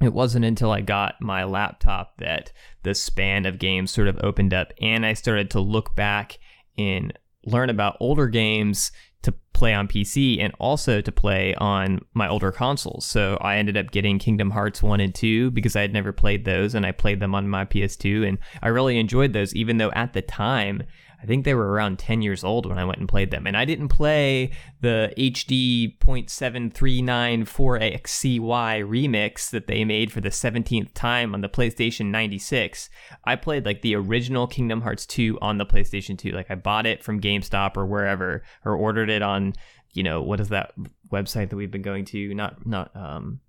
it 0.00 0.14
wasn't 0.14 0.46
until 0.46 0.72
I 0.72 0.80
got 0.80 1.20
my 1.20 1.44
laptop 1.44 2.16
that 2.18 2.52
the 2.84 2.94
span 2.94 3.44
of 3.44 3.58
games 3.58 3.90
sort 3.90 4.08
of 4.08 4.18
opened 4.22 4.54
up 4.54 4.72
and 4.80 5.04
I 5.04 5.12
started 5.12 5.50
to 5.50 5.60
look 5.60 5.94
back 5.94 6.38
and 6.78 7.12
learn 7.44 7.70
about 7.70 7.96
older 8.00 8.28
games 8.28 8.92
to 9.22 9.34
play 9.52 9.74
on 9.74 9.86
PC 9.86 10.42
and 10.42 10.54
also 10.58 11.00
to 11.00 11.12
play 11.12 11.54
on 11.56 12.00
my 12.14 12.28
older 12.28 12.50
consoles. 12.50 13.04
So 13.04 13.36
I 13.40 13.56
ended 13.56 13.76
up 13.76 13.90
getting 13.90 14.18
Kingdom 14.18 14.50
Hearts 14.50 14.82
1 14.82 15.00
and 15.00 15.14
2 15.14 15.50
because 15.50 15.76
I 15.76 15.82
had 15.82 15.92
never 15.92 16.12
played 16.12 16.44
those 16.44 16.74
and 16.74 16.86
I 16.86 16.92
played 16.92 17.20
them 17.20 17.34
on 17.34 17.48
my 17.48 17.64
PS2 17.64 18.26
and 18.26 18.38
I 18.62 18.68
really 18.68 18.98
enjoyed 18.98 19.32
those 19.32 19.54
even 19.54 19.76
though 19.76 19.90
at 19.92 20.14
the 20.14 20.22
time 20.22 20.84
I 21.22 21.26
think 21.26 21.44
they 21.44 21.54
were 21.54 21.70
around 21.70 21.98
10 21.98 22.22
years 22.22 22.42
old 22.42 22.64
when 22.66 22.78
I 22.78 22.84
went 22.84 22.98
and 22.98 23.08
played 23.08 23.30
them. 23.30 23.46
And 23.46 23.54
I 23.56 23.64
didn't 23.66 23.88
play 23.88 24.52
the 24.80 25.12
HD 25.18 25.98
0.7394XCY 25.98 28.84
remix 28.84 29.50
that 29.50 29.66
they 29.66 29.84
made 29.84 30.12
for 30.12 30.22
the 30.22 30.30
17th 30.30 30.94
time 30.94 31.34
on 31.34 31.42
the 31.42 31.48
PlayStation 31.48 32.06
96. 32.06 32.88
I 33.24 33.36
played 33.36 33.66
like 33.66 33.82
the 33.82 33.96
original 33.96 34.46
Kingdom 34.46 34.80
Hearts 34.80 35.04
2 35.06 35.38
on 35.42 35.58
the 35.58 35.66
PlayStation 35.66 36.16
2. 36.16 36.30
Like 36.30 36.50
I 36.50 36.54
bought 36.54 36.86
it 36.86 37.04
from 37.04 37.20
GameStop 37.20 37.76
or 37.76 37.84
wherever 37.84 38.42
or 38.64 38.74
ordered 38.74 39.10
it 39.10 39.20
on, 39.20 39.52
you 39.92 40.02
know, 40.02 40.22
what 40.22 40.40
is 40.40 40.48
that 40.48 40.72
website 41.12 41.50
that 41.50 41.56
we've 41.56 41.70
been 41.70 41.82
going 41.82 42.06
to? 42.06 42.32
Not, 42.34 42.66
not, 42.66 42.96
um, 42.96 43.40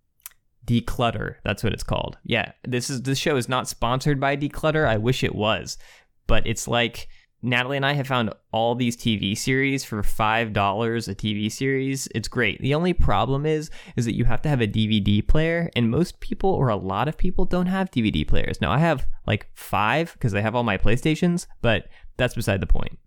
Decluttr 0.63 1.37
that's 1.43 1.63
what 1.63 1.73
it's 1.73 1.81
called 1.81 2.19
yeah 2.23 2.51
this 2.63 2.91
is 2.91 3.01
this 3.01 3.17
show 3.17 3.35
is 3.35 3.49
not 3.49 3.67
sponsored 3.67 4.19
by 4.19 4.37
Decluttr 4.37 4.87
i 4.87 4.95
wish 4.95 5.23
it 5.23 5.33
was 5.33 5.79
but 6.27 6.45
it's 6.45 6.67
like 6.67 7.07
Natalie 7.43 7.77
and 7.77 7.85
I 7.85 7.93
have 7.93 8.07
found 8.07 8.33
all 8.51 8.75
these 8.75 8.95
TV 8.95 9.35
series 9.37 9.83
for 9.83 10.03
five 10.03 10.53
dollars 10.53 11.07
a 11.07 11.15
TV 11.15 11.51
series. 11.51 12.07
It's 12.13 12.27
great. 12.27 12.61
The 12.61 12.75
only 12.75 12.93
problem 12.93 13.45
is 13.45 13.71
is 13.95 14.05
that 14.05 14.15
you 14.15 14.25
have 14.25 14.41
to 14.43 14.49
have 14.49 14.61
a 14.61 14.67
DVD 14.67 15.25
player, 15.25 15.69
and 15.75 15.89
most 15.89 16.19
people 16.19 16.51
or 16.51 16.69
a 16.69 16.75
lot 16.75 17.07
of 17.07 17.17
people 17.17 17.45
don't 17.45 17.65
have 17.65 17.91
DVD 17.91 18.27
players. 18.27 18.61
Now 18.61 18.71
I 18.71 18.77
have 18.77 19.07
like 19.25 19.47
five 19.53 20.13
because 20.13 20.35
I 20.35 20.41
have 20.41 20.55
all 20.55 20.63
my 20.63 20.77
PlayStations, 20.77 21.47
but 21.61 21.87
that's 22.17 22.35
beside 22.35 22.61
the 22.61 22.67
point. 22.67 22.99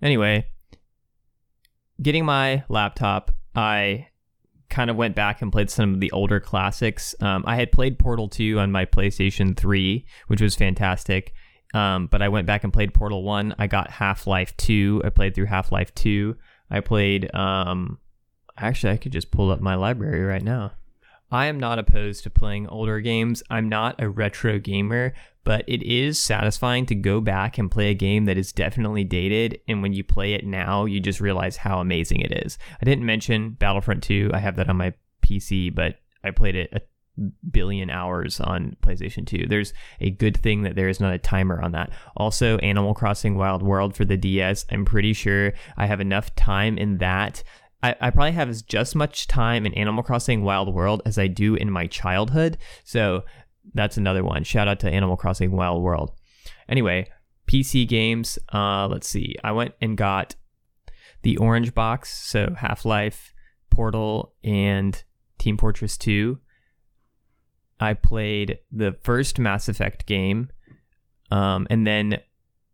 Anyway, 0.00 0.46
getting 2.00 2.24
my 2.24 2.62
laptop, 2.68 3.32
I 3.56 4.08
kind 4.70 4.90
of 4.90 4.96
went 4.96 5.16
back 5.16 5.42
and 5.42 5.50
played 5.50 5.70
some 5.70 5.94
of 5.94 6.00
the 6.00 6.12
older 6.12 6.40
classics. 6.40 7.14
Um, 7.20 7.42
I 7.46 7.56
had 7.56 7.72
played 7.72 7.98
Portal 7.98 8.28
2 8.28 8.58
on 8.58 8.70
my 8.70 8.84
PlayStation 8.84 9.56
3, 9.56 10.04
which 10.26 10.40
was 10.42 10.54
fantastic. 10.54 11.32
Um, 11.74 12.06
but 12.06 12.22
I 12.22 12.28
went 12.28 12.46
back 12.46 12.64
and 12.64 12.72
played 12.72 12.94
Portal 12.94 13.22
1. 13.22 13.54
I 13.58 13.66
got 13.66 13.90
Half 13.90 14.26
Life 14.26 14.56
2. 14.56 15.02
I 15.04 15.10
played 15.10 15.34
through 15.34 15.46
Half 15.46 15.72
Life 15.72 15.94
2. 15.94 16.36
I 16.70 16.80
played. 16.80 17.34
Um, 17.34 17.98
actually, 18.56 18.92
I 18.92 18.96
could 18.96 19.12
just 19.12 19.30
pull 19.30 19.50
up 19.50 19.60
my 19.60 19.74
library 19.74 20.22
right 20.22 20.42
now. 20.42 20.72
I 21.30 21.46
am 21.46 21.60
not 21.60 21.78
opposed 21.78 22.22
to 22.24 22.30
playing 22.30 22.68
older 22.68 23.00
games. 23.00 23.42
I'm 23.50 23.68
not 23.68 24.00
a 24.00 24.08
retro 24.08 24.58
gamer, 24.58 25.12
but 25.44 25.64
it 25.68 25.82
is 25.82 26.18
satisfying 26.18 26.86
to 26.86 26.94
go 26.94 27.20
back 27.20 27.58
and 27.58 27.70
play 27.70 27.90
a 27.90 27.94
game 27.94 28.24
that 28.24 28.38
is 28.38 28.50
definitely 28.50 29.04
dated. 29.04 29.60
And 29.68 29.82
when 29.82 29.92
you 29.92 30.04
play 30.04 30.32
it 30.32 30.46
now, 30.46 30.86
you 30.86 31.00
just 31.00 31.20
realize 31.20 31.58
how 31.58 31.80
amazing 31.80 32.20
it 32.20 32.32
is. 32.46 32.56
I 32.80 32.84
didn't 32.84 33.04
mention 33.04 33.50
Battlefront 33.50 34.02
2. 34.02 34.30
I 34.32 34.38
have 34.38 34.56
that 34.56 34.70
on 34.70 34.78
my 34.78 34.94
PC, 35.22 35.74
but 35.74 35.96
I 36.24 36.30
played 36.30 36.56
it 36.56 36.70
a 36.72 36.80
billion 37.50 37.90
hours 37.90 38.40
on 38.40 38.76
PlayStation 38.82 39.26
2. 39.26 39.46
There's 39.48 39.72
a 40.00 40.10
good 40.10 40.36
thing 40.36 40.62
that 40.62 40.74
there 40.74 40.88
is 40.88 41.00
not 41.00 41.12
a 41.12 41.18
timer 41.18 41.60
on 41.60 41.72
that. 41.72 41.90
Also, 42.16 42.58
Animal 42.58 42.94
Crossing 42.94 43.36
Wild 43.36 43.62
World 43.62 43.96
for 43.96 44.04
the 44.04 44.16
DS. 44.16 44.64
I'm 44.70 44.84
pretty 44.84 45.12
sure 45.12 45.52
I 45.76 45.86
have 45.86 46.00
enough 46.00 46.34
time 46.34 46.78
in 46.78 46.98
that. 46.98 47.42
I, 47.82 47.94
I 48.00 48.10
probably 48.10 48.32
have 48.32 48.48
as 48.48 48.62
just 48.62 48.96
much 48.96 49.26
time 49.26 49.64
in 49.66 49.74
Animal 49.74 50.02
Crossing 50.02 50.42
Wild 50.42 50.74
World 50.74 51.02
as 51.06 51.18
I 51.18 51.26
do 51.26 51.54
in 51.54 51.70
my 51.70 51.86
childhood. 51.86 52.58
So 52.84 53.24
that's 53.74 53.96
another 53.96 54.24
one. 54.24 54.44
Shout 54.44 54.68
out 54.68 54.80
to 54.80 54.90
Animal 54.90 55.16
Crossing 55.16 55.52
Wild 55.52 55.82
World. 55.82 56.12
Anyway, 56.68 57.08
PC 57.46 57.86
games. 57.86 58.38
Uh, 58.52 58.88
let's 58.88 59.08
see. 59.08 59.36
I 59.42 59.52
went 59.52 59.74
and 59.80 59.96
got 59.96 60.34
the 61.22 61.36
Orange 61.38 61.74
Box, 61.74 62.12
so 62.12 62.54
Half 62.56 62.84
Life, 62.84 63.32
Portal, 63.70 64.34
and 64.44 65.02
Team 65.38 65.56
Fortress 65.56 65.96
2. 65.96 66.38
I 67.80 67.94
played 67.94 68.58
the 68.72 68.96
first 69.02 69.38
Mass 69.38 69.68
Effect 69.68 70.06
game, 70.06 70.50
um, 71.30 71.66
and 71.70 71.86
then 71.86 72.20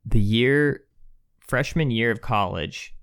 the 0.04 0.20
year 0.20 0.84
freshman 1.40 1.90
year 1.90 2.10
of 2.10 2.20
college, 2.20 2.94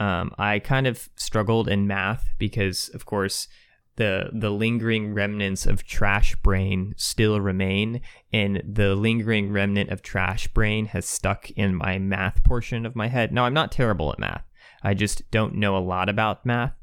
um, 0.00 0.32
I 0.38 0.58
kind 0.58 0.86
of 0.86 1.08
struggled 1.16 1.68
in 1.68 1.86
math 1.86 2.28
because, 2.38 2.88
of 2.90 3.06
course, 3.06 3.48
the 3.96 4.28
the 4.32 4.50
lingering 4.50 5.14
remnants 5.14 5.64
of 5.66 5.84
trash 5.84 6.36
brain 6.36 6.94
still 6.96 7.40
remain, 7.40 8.02
and 8.32 8.62
the 8.66 8.94
lingering 8.94 9.52
remnant 9.52 9.90
of 9.90 10.02
trash 10.02 10.48
brain 10.48 10.86
has 10.86 11.06
stuck 11.06 11.50
in 11.52 11.74
my 11.74 11.98
math 11.98 12.44
portion 12.44 12.84
of 12.84 12.94
my 12.94 13.08
head. 13.08 13.32
Now, 13.32 13.44
I'm 13.44 13.54
not 13.54 13.72
terrible 13.72 14.12
at 14.12 14.18
math. 14.18 14.44
I 14.82 14.94
just 14.94 15.30
don't 15.30 15.54
know 15.54 15.76
a 15.76 15.78
lot 15.78 16.08
about 16.08 16.44
math. 16.44 16.74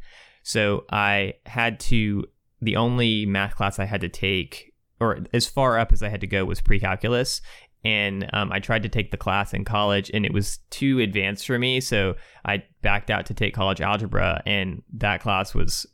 So 0.42 0.86
I 0.92 1.36
had 1.46 1.80
to 1.82 2.26
the 2.64 2.76
only 2.76 3.26
math 3.26 3.56
class 3.56 3.80
I 3.80 3.86
had 3.86 4.02
to 4.02 4.10
take, 4.10 4.74
or 5.00 5.20
as 5.34 5.46
far 5.48 5.78
up 5.78 5.92
as 5.92 6.02
I 6.02 6.10
had 6.10 6.22
to 6.22 6.28
go, 6.28 6.46
was 6.46 6.62
pre-calculus. 6.62 7.42
And 7.86 8.30
um, 8.32 8.52
I 8.52 8.60
tried 8.60 8.84
to 8.84 8.90
take 8.90 9.12
the 9.12 9.18
class 9.18 9.54
in 9.54 9.66
college, 9.66 10.10
and 10.14 10.26
it 10.26 10.34
was 10.34 10.60
too 10.70 11.00
advanced 11.00 11.46
for 11.46 11.60
me. 11.60 11.82
So 11.82 12.16
I 12.46 12.64
backed 12.82 13.10
out 13.10 13.26
to 13.26 13.34
take 13.34 13.54
college 13.54 13.82
algebra, 13.82 14.42
and 14.46 14.82
that 14.94 15.22
class 15.22 15.54
was, 15.54 15.86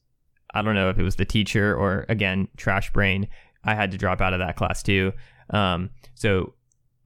I 0.53 0.61
don't 0.61 0.75
know 0.75 0.89
if 0.89 0.99
it 0.99 1.03
was 1.03 1.15
the 1.15 1.25
teacher 1.25 1.75
or 1.75 2.05
again 2.07 2.47
trash 2.57 2.93
brain. 2.93 3.27
I 3.63 3.73
had 3.73 3.91
to 3.91 3.97
drop 3.97 4.21
out 4.21 4.33
of 4.33 4.39
that 4.39 4.55
class 4.55 4.83
too. 4.83 5.13
Um, 5.49 5.89
so 6.13 6.53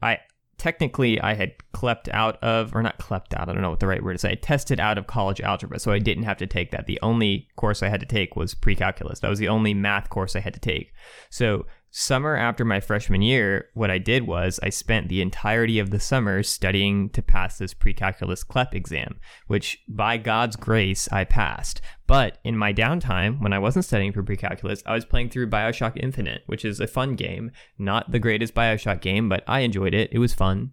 I 0.01 0.19
technically 0.63 1.19
I 1.19 1.33
had 1.33 1.51
clept 1.73 2.07
out 2.13 2.41
of, 2.41 2.73
or 2.73 2.81
not 2.81 2.97
clept 2.97 3.33
out, 3.33 3.49
I 3.49 3.53
don't 3.53 3.61
know 3.61 3.71
what 3.71 3.81
the 3.81 3.87
right 3.87 4.01
word 4.01 4.13
to 4.13 4.19
say, 4.19 4.35
tested 4.35 4.79
out 4.79 4.97
of 4.97 5.07
college 5.07 5.41
algebra. 5.41 5.77
So 5.77 5.91
I 5.91 5.99
didn't 5.99 6.23
have 6.23 6.37
to 6.37 6.47
take 6.47 6.71
that. 6.71 6.85
The 6.85 6.99
only 7.01 7.49
course 7.57 7.83
I 7.83 7.89
had 7.89 7.99
to 7.99 8.05
take 8.05 8.37
was 8.37 8.53
pre 8.53 8.73
calculus. 8.73 9.19
That 9.19 9.27
was 9.27 9.39
the 9.39 9.49
only 9.49 9.73
math 9.73 10.09
course 10.09 10.37
I 10.37 10.39
had 10.39 10.53
to 10.53 10.61
take. 10.61 10.93
So 11.29 11.65
summer 11.95 12.35
after 12.35 12.65
my 12.65 12.79
freshman 12.79 13.21
year, 13.21 13.69
what 13.75 13.91
I 13.91 13.99
did 13.99 14.25
was 14.25 14.59
I 14.63 14.69
spent 14.69 15.09
the 15.09 15.21
entirety 15.21 15.77
of 15.77 15.91
the 15.91 15.99
summer 15.99 16.41
studying 16.41 17.09
to 17.11 17.21
pass 17.21 17.59
this 17.59 17.75
pre-calculus 17.75 18.43
CLEP 18.43 18.73
exam, 18.73 19.19
which 19.45 19.77
by 19.87 20.17
God's 20.17 20.55
grace 20.55 21.07
I 21.11 21.23
passed. 21.23 21.81
But 22.07 22.39
in 22.43 22.57
my 22.57 22.73
downtime, 22.73 23.39
when 23.39 23.53
I 23.53 23.59
wasn't 23.59 23.85
studying 23.85 24.11
for 24.11 24.23
pre-calculus, 24.23 24.81
I 24.87 24.95
was 24.95 25.05
playing 25.05 25.29
through 25.29 25.51
BioShock 25.51 25.93
Infinite, 25.97 26.41
which 26.47 26.65
is 26.65 26.79
a 26.79 26.87
fun 26.87 27.13
game. 27.15 27.51
Not 27.77 28.11
the 28.11 28.17
greatest 28.17 28.55
BioShock 28.55 28.99
game, 28.99 29.29
but 29.29 29.43
I 29.47 29.59
enjoyed 29.59 29.93
it. 29.93 30.09
It 30.11 30.19
was 30.19 30.33
fun. 30.33 30.71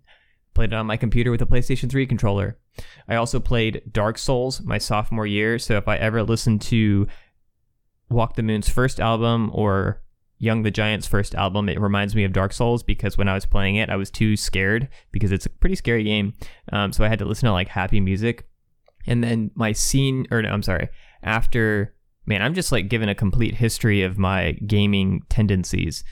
Played 0.54 0.72
it 0.72 0.76
on 0.76 0.86
my 0.86 0.96
computer 0.96 1.30
with 1.30 1.42
a 1.42 1.46
PlayStation 1.46 1.90
3 1.90 2.06
controller. 2.06 2.56
I 3.06 3.16
also 3.16 3.40
played 3.40 3.82
Dark 3.92 4.16
Souls 4.16 4.62
my 4.62 4.78
sophomore 4.78 5.26
year, 5.26 5.58
so 5.58 5.76
if 5.76 5.86
I 5.86 5.98
ever 5.98 6.22
listen 6.22 6.58
to 6.60 7.06
Walk 8.08 8.36
the 8.36 8.42
Moon's 8.42 8.70
first 8.70 8.98
album 8.98 9.50
or 9.52 10.02
Young 10.42 10.62
the 10.62 10.70
Giant's 10.70 11.06
first 11.06 11.34
album, 11.34 11.68
it 11.68 11.78
reminds 11.78 12.16
me 12.16 12.24
of 12.24 12.32
Dark 12.32 12.54
Souls 12.54 12.82
because 12.82 13.18
when 13.18 13.28
I 13.28 13.34
was 13.34 13.44
playing 13.44 13.76
it, 13.76 13.90
I 13.90 13.96
was 13.96 14.10
too 14.10 14.36
scared 14.36 14.88
because 15.12 15.32
it's 15.32 15.44
a 15.44 15.50
pretty 15.50 15.76
scary 15.76 16.02
game. 16.02 16.32
Um, 16.72 16.92
so 16.92 17.04
I 17.04 17.08
had 17.08 17.18
to 17.18 17.26
listen 17.26 17.46
to 17.46 17.52
like 17.52 17.68
happy 17.68 18.00
music. 18.00 18.48
And 19.06 19.22
then 19.22 19.50
my 19.54 19.72
scene, 19.72 20.26
or 20.30 20.40
no, 20.40 20.48
I'm 20.48 20.62
sorry, 20.62 20.88
after, 21.22 21.94
man, 22.24 22.40
I'm 22.40 22.54
just 22.54 22.72
like 22.72 22.88
given 22.88 23.10
a 23.10 23.14
complete 23.14 23.54
history 23.54 24.02
of 24.02 24.16
my 24.16 24.52
gaming 24.52 25.22
tendencies. 25.28 26.04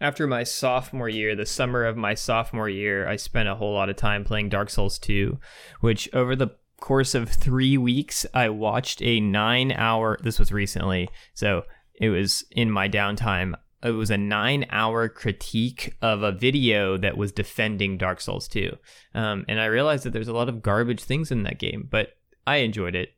After 0.00 0.26
my 0.26 0.42
sophomore 0.42 1.10
year, 1.10 1.36
the 1.36 1.44
summer 1.44 1.84
of 1.84 1.98
my 1.98 2.14
sophomore 2.14 2.70
year, 2.70 3.06
I 3.06 3.16
spent 3.16 3.50
a 3.50 3.54
whole 3.54 3.74
lot 3.74 3.90
of 3.90 3.96
time 3.96 4.24
playing 4.24 4.48
Dark 4.48 4.70
Souls 4.70 4.98
2, 4.98 5.38
which 5.80 6.08
over 6.14 6.34
the 6.34 6.56
course 6.80 7.14
of 7.14 7.28
three 7.28 7.76
weeks, 7.76 8.24
I 8.32 8.48
watched 8.48 9.02
a 9.02 9.20
nine 9.20 9.70
hour, 9.72 10.18
this 10.22 10.38
was 10.38 10.50
recently, 10.50 11.10
so 11.34 11.64
it 12.00 12.08
was 12.08 12.44
in 12.50 12.70
my 12.70 12.88
downtime. 12.88 13.54
It 13.82 13.92
was 13.92 14.10
a 14.10 14.18
nine 14.18 14.66
hour 14.70 15.08
critique 15.08 15.94
of 16.02 16.22
a 16.22 16.32
video 16.32 16.96
that 16.96 17.16
was 17.16 17.30
defending 17.30 17.98
Dark 17.98 18.20
Souls 18.20 18.48
2. 18.48 18.76
Um, 19.14 19.44
and 19.46 19.60
I 19.60 19.66
realized 19.66 20.04
that 20.04 20.12
there's 20.12 20.28
a 20.28 20.34
lot 20.34 20.48
of 20.48 20.62
garbage 20.62 21.02
things 21.02 21.30
in 21.30 21.44
that 21.44 21.58
game, 21.58 21.86
but 21.90 22.16
I 22.46 22.56
enjoyed 22.56 22.94
it. 22.94 23.10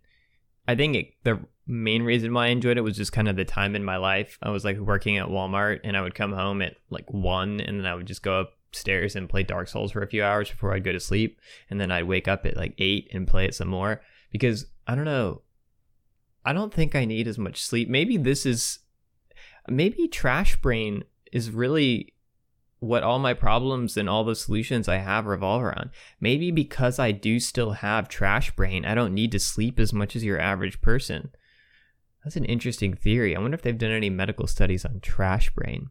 I 0.69 0.75
think 0.75 0.97
it, 0.97 1.15
the 1.23 1.41
main 1.67 2.03
reason 2.03 2.35
why 2.35 2.47
I 2.47 2.51
enjoyed 2.51 2.77
it 2.77 2.83
was 2.83 2.97
just 2.97 3.13
kind 3.13 3.29
of 3.29 3.37
the 3.37 3.45
time 3.45 3.75
in 3.75 3.85
my 3.85 3.97
life. 3.97 4.39
I 4.43 4.51
was 4.51 4.65
like 4.65 4.79
working 4.79 5.17
at 5.17 5.29
Walmart 5.29 5.81
and 5.85 5.97
I 5.97 6.03
would 6.03 6.15
come 6.15 6.33
home 6.33 6.61
at 6.61 6.77
like 6.91 7.11
one 7.13 7.61
and 7.61 7.79
then 7.79 7.87
I 7.87 7.95
would 7.95 8.07
just 8.07 8.23
go 8.23 8.47
upstairs 8.69 9.15
and 9.17 9.29
play 9.29 9.45
Dark 9.45 9.69
Souls 9.69 9.93
for 9.93 10.03
a 10.03 10.09
few 10.09 10.25
hours 10.25 10.51
before 10.51 10.75
I'd 10.75 10.85
go 10.85 10.93
to 10.93 11.01
sleep. 11.01 11.41
And 11.71 11.81
then 11.81 11.91
I'd 11.91 12.05
wake 12.05 12.29
up 12.29 12.47
at 12.47 12.57
like 12.57 12.75
eight 12.79 13.09
and 13.13 13.29
play 13.29 13.47
it 13.47 13.55
some 13.55 13.69
more 13.69 14.03
because 14.33 14.67
I 14.87 14.97
don't 14.97 15.05
know. 15.05 15.43
I 16.45 16.53
don't 16.53 16.73
think 16.73 16.95
I 16.95 17.05
need 17.05 17.29
as 17.29 17.39
much 17.39 17.63
sleep. 17.63 17.89
Maybe 17.89 18.17
this 18.17 18.45
is 18.45 18.81
maybe 19.69 20.09
trash 20.09 20.61
brain 20.61 21.05
is 21.33 21.51
really 21.51 22.15
what 22.81 23.05
all 23.05 23.21
my 23.21 23.33
problems 23.33 23.97
and 23.97 24.09
all 24.09 24.25
the 24.25 24.35
solutions 24.35 24.89
I 24.89 24.97
have 24.97 25.27
revolve 25.27 25.63
around. 25.63 25.91
Maybe 26.21 26.51
because 26.51 26.99
I 26.99 27.13
do 27.13 27.39
still 27.39 27.73
have 27.73 28.09
trash 28.09 28.51
brain, 28.57 28.85
I 28.85 28.97
don't 28.97 29.15
need 29.15 29.31
to 29.33 29.39
sleep 29.39 29.79
as 29.79 29.93
much 29.93 30.17
as 30.17 30.25
your 30.25 30.41
average 30.41 30.81
person. 30.81 31.31
That's 32.25 32.37
an 32.37 32.45
interesting 32.45 32.95
theory. 32.95 33.37
I 33.37 33.41
wonder 33.41 33.55
if 33.55 33.63
they've 33.63 33.79
done 33.79 33.93
any 33.93 34.11
medical 34.11 34.49
studies 34.49 34.85
on 34.85 34.99
trash 35.01 35.51
brain. 35.51 35.91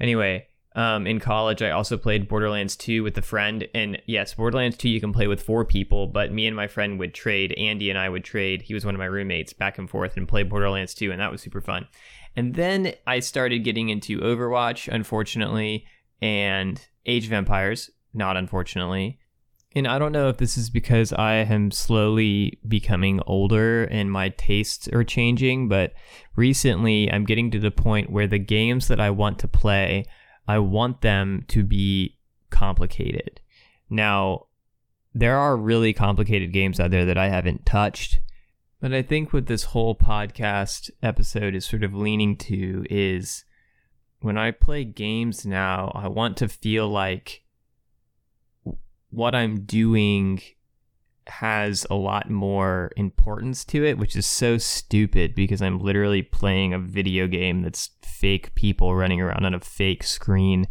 Anyway, 0.00 0.47
um, 0.78 1.08
in 1.08 1.18
college, 1.18 1.60
I 1.60 1.72
also 1.72 1.96
played 1.96 2.28
Borderlands 2.28 2.76
2 2.76 3.02
with 3.02 3.18
a 3.18 3.22
friend. 3.22 3.66
And 3.74 4.00
yes, 4.06 4.34
Borderlands 4.34 4.76
2 4.76 4.88
you 4.88 5.00
can 5.00 5.12
play 5.12 5.26
with 5.26 5.42
four 5.42 5.64
people, 5.64 6.06
but 6.06 6.32
me 6.32 6.46
and 6.46 6.54
my 6.54 6.68
friend 6.68 7.00
would 7.00 7.14
trade. 7.14 7.52
Andy 7.54 7.90
and 7.90 7.98
I 7.98 8.08
would 8.08 8.22
trade. 8.22 8.62
He 8.62 8.74
was 8.74 8.84
one 8.84 8.94
of 8.94 9.00
my 9.00 9.06
roommates 9.06 9.52
back 9.52 9.76
and 9.78 9.90
forth 9.90 10.16
and 10.16 10.28
play 10.28 10.44
Borderlands 10.44 10.94
2, 10.94 11.10
and 11.10 11.20
that 11.20 11.32
was 11.32 11.42
super 11.42 11.60
fun. 11.60 11.88
And 12.36 12.54
then 12.54 12.94
I 13.08 13.18
started 13.18 13.64
getting 13.64 13.88
into 13.88 14.20
Overwatch, 14.20 14.86
unfortunately, 14.86 15.84
and 16.22 16.80
Age 17.06 17.26
of 17.26 17.32
Empires, 17.32 17.90
not 18.14 18.36
unfortunately. 18.36 19.18
And 19.74 19.88
I 19.88 19.98
don't 19.98 20.12
know 20.12 20.28
if 20.28 20.36
this 20.36 20.56
is 20.56 20.70
because 20.70 21.12
I 21.12 21.34
am 21.34 21.72
slowly 21.72 22.60
becoming 22.68 23.20
older 23.26 23.82
and 23.86 24.12
my 24.12 24.28
tastes 24.28 24.86
are 24.92 25.02
changing, 25.02 25.68
but 25.68 25.92
recently 26.36 27.10
I'm 27.10 27.24
getting 27.24 27.50
to 27.50 27.58
the 27.58 27.72
point 27.72 28.10
where 28.10 28.28
the 28.28 28.38
games 28.38 28.86
that 28.86 29.00
I 29.00 29.10
want 29.10 29.40
to 29.40 29.48
play 29.48 30.04
I 30.48 30.58
want 30.58 31.02
them 31.02 31.44
to 31.48 31.62
be 31.62 32.16
complicated. 32.50 33.40
Now, 33.90 34.46
there 35.14 35.36
are 35.36 35.56
really 35.56 35.92
complicated 35.92 36.52
games 36.52 36.80
out 36.80 36.90
there 36.90 37.04
that 37.04 37.18
I 37.18 37.28
haven't 37.28 37.66
touched. 37.66 38.20
But 38.80 38.94
I 38.94 39.02
think 39.02 39.32
what 39.32 39.46
this 39.46 39.64
whole 39.64 39.94
podcast 39.94 40.90
episode 41.02 41.54
is 41.54 41.66
sort 41.66 41.82
of 41.84 41.94
leaning 41.94 42.36
to 42.36 42.86
is 42.88 43.44
when 44.20 44.38
I 44.38 44.52
play 44.52 44.84
games 44.84 45.44
now, 45.44 45.92
I 45.94 46.08
want 46.08 46.36
to 46.38 46.48
feel 46.48 46.88
like 46.88 47.42
what 49.10 49.34
I'm 49.34 49.62
doing 49.62 50.40
has 51.28 51.86
a 51.90 51.94
lot 51.94 52.30
more 52.30 52.90
importance 52.96 53.64
to 53.66 53.84
it, 53.84 53.98
which 53.98 54.16
is 54.16 54.26
so 54.26 54.58
stupid 54.58 55.34
because 55.34 55.62
I'm 55.62 55.80
literally 55.80 56.22
playing 56.22 56.72
a 56.72 56.78
video 56.78 57.26
game 57.26 57.62
that's 57.62 57.90
fake 58.02 58.54
people 58.54 58.94
running 58.94 59.20
around 59.20 59.44
on 59.44 59.54
a 59.54 59.60
fake 59.60 60.02
screen 60.02 60.66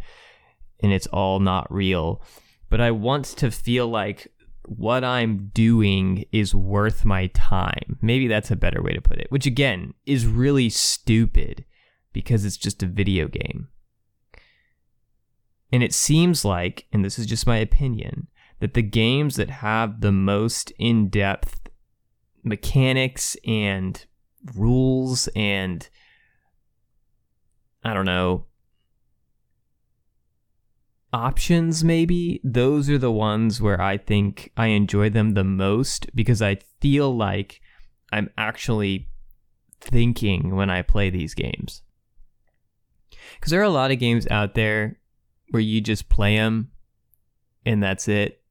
and 0.80 0.92
it's 0.92 1.06
all 1.08 1.40
not 1.40 1.72
real. 1.72 2.22
But 2.70 2.80
I 2.80 2.90
want 2.90 3.24
to 3.24 3.50
feel 3.50 3.88
like 3.88 4.28
what 4.64 5.02
I'm 5.02 5.50
doing 5.54 6.24
is 6.30 6.54
worth 6.54 7.04
my 7.04 7.28
time. 7.28 7.98
Maybe 8.02 8.28
that's 8.28 8.50
a 8.50 8.56
better 8.56 8.82
way 8.82 8.92
to 8.92 9.00
put 9.00 9.18
it, 9.18 9.30
which 9.30 9.46
again 9.46 9.94
is 10.04 10.26
really 10.26 10.68
stupid 10.68 11.64
because 12.12 12.44
it's 12.44 12.56
just 12.56 12.82
a 12.82 12.86
video 12.86 13.28
game. 13.28 13.68
And 15.72 15.82
it 15.82 15.94
seems 15.94 16.44
like, 16.44 16.86
and 16.92 17.04
this 17.04 17.18
is 17.18 17.26
just 17.26 17.46
my 17.46 17.56
opinion, 17.56 18.28
that 18.60 18.74
the 18.74 18.82
games 18.82 19.36
that 19.36 19.50
have 19.50 20.00
the 20.00 20.12
most 20.12 20.72
in 20.78 21.08
depth 21.08 21.68
mechanics 22.42 23.36
and 23.46 24.06
rules 24.54 25.28
and 25.34 25.88
I 27.84 27.94
don't 27.94 28.06
know 28.06 28.46
options 31.12 31.82
maybe 31.82 32.40
those 32.44 32.90
are 32.90 32.98
the 32.98 33.10
ones 33.10 33.62
where 33.62 33.80
I 33.80 33.96
think 33.96 34.52
I 34.56 34.66
enjoy 34.68 35.08
them 35.10 35.34
the 35.34 35.44
most 35.44 36.14
because 36.14 36.42
I 36.42 36.58
feel 36.80 37.16
like 37.16 37.60
I'm 38.12 38.30
actually 38.36 39.08
thinking 39.80 40.54
when 40.54 40.70
I 40.70 40.82
play 40.82 41.08
these 41.08 41.34
games. 41.34 41.82
Cuz 43.40 43.50
there 43.50 43.60
are 43.60 43.64
a 43.64 43.70
lot 43.70 43.90
of 43.90 43.98
games 43.98 44.26
out 44.30 44.54
there 44.54 44.98
where 45.50 45.62
you 45.62 45.80
just 45.80 46.08
play 46.08 46.36
them 46.36 46.70
and 47.64 47.82
that's 47.82 48.06
it 48.08 48.42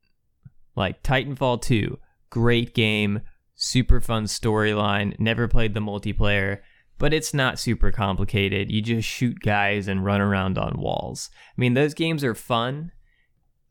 like 0.78 1.04
Titanfall 1.04 1.62
2, 1.64 2.00
great 2.30 2.74
game, 2.74 3.22
super 3.56 4.00
fun 4.00 4.26
storyline, 4.26 5.20
never 5.20 5.48
played 5.48 5.74
the 5.74 5.80
multiplayer, 5.82 6.60
but 7.00 7.14
it's 7.14 7.34
not 7.34 7.60
super 7.60 7.92
complicated. 7.92 8.72
You 8.72 8.82
just 8.82 9.08
shoot 9.08 9.40
guys 9.42 9.88
and 9.88 10.06
run 10.06 10.22
around 10.22 10.58
on 10.58 10.80
walls. 10.80 11.30
I 11.34 11.60
mean, 11.60 11.74
those 11.74 11.94
games 11.94 12.24
are 12.24 12.36
fun. 12.36 12.92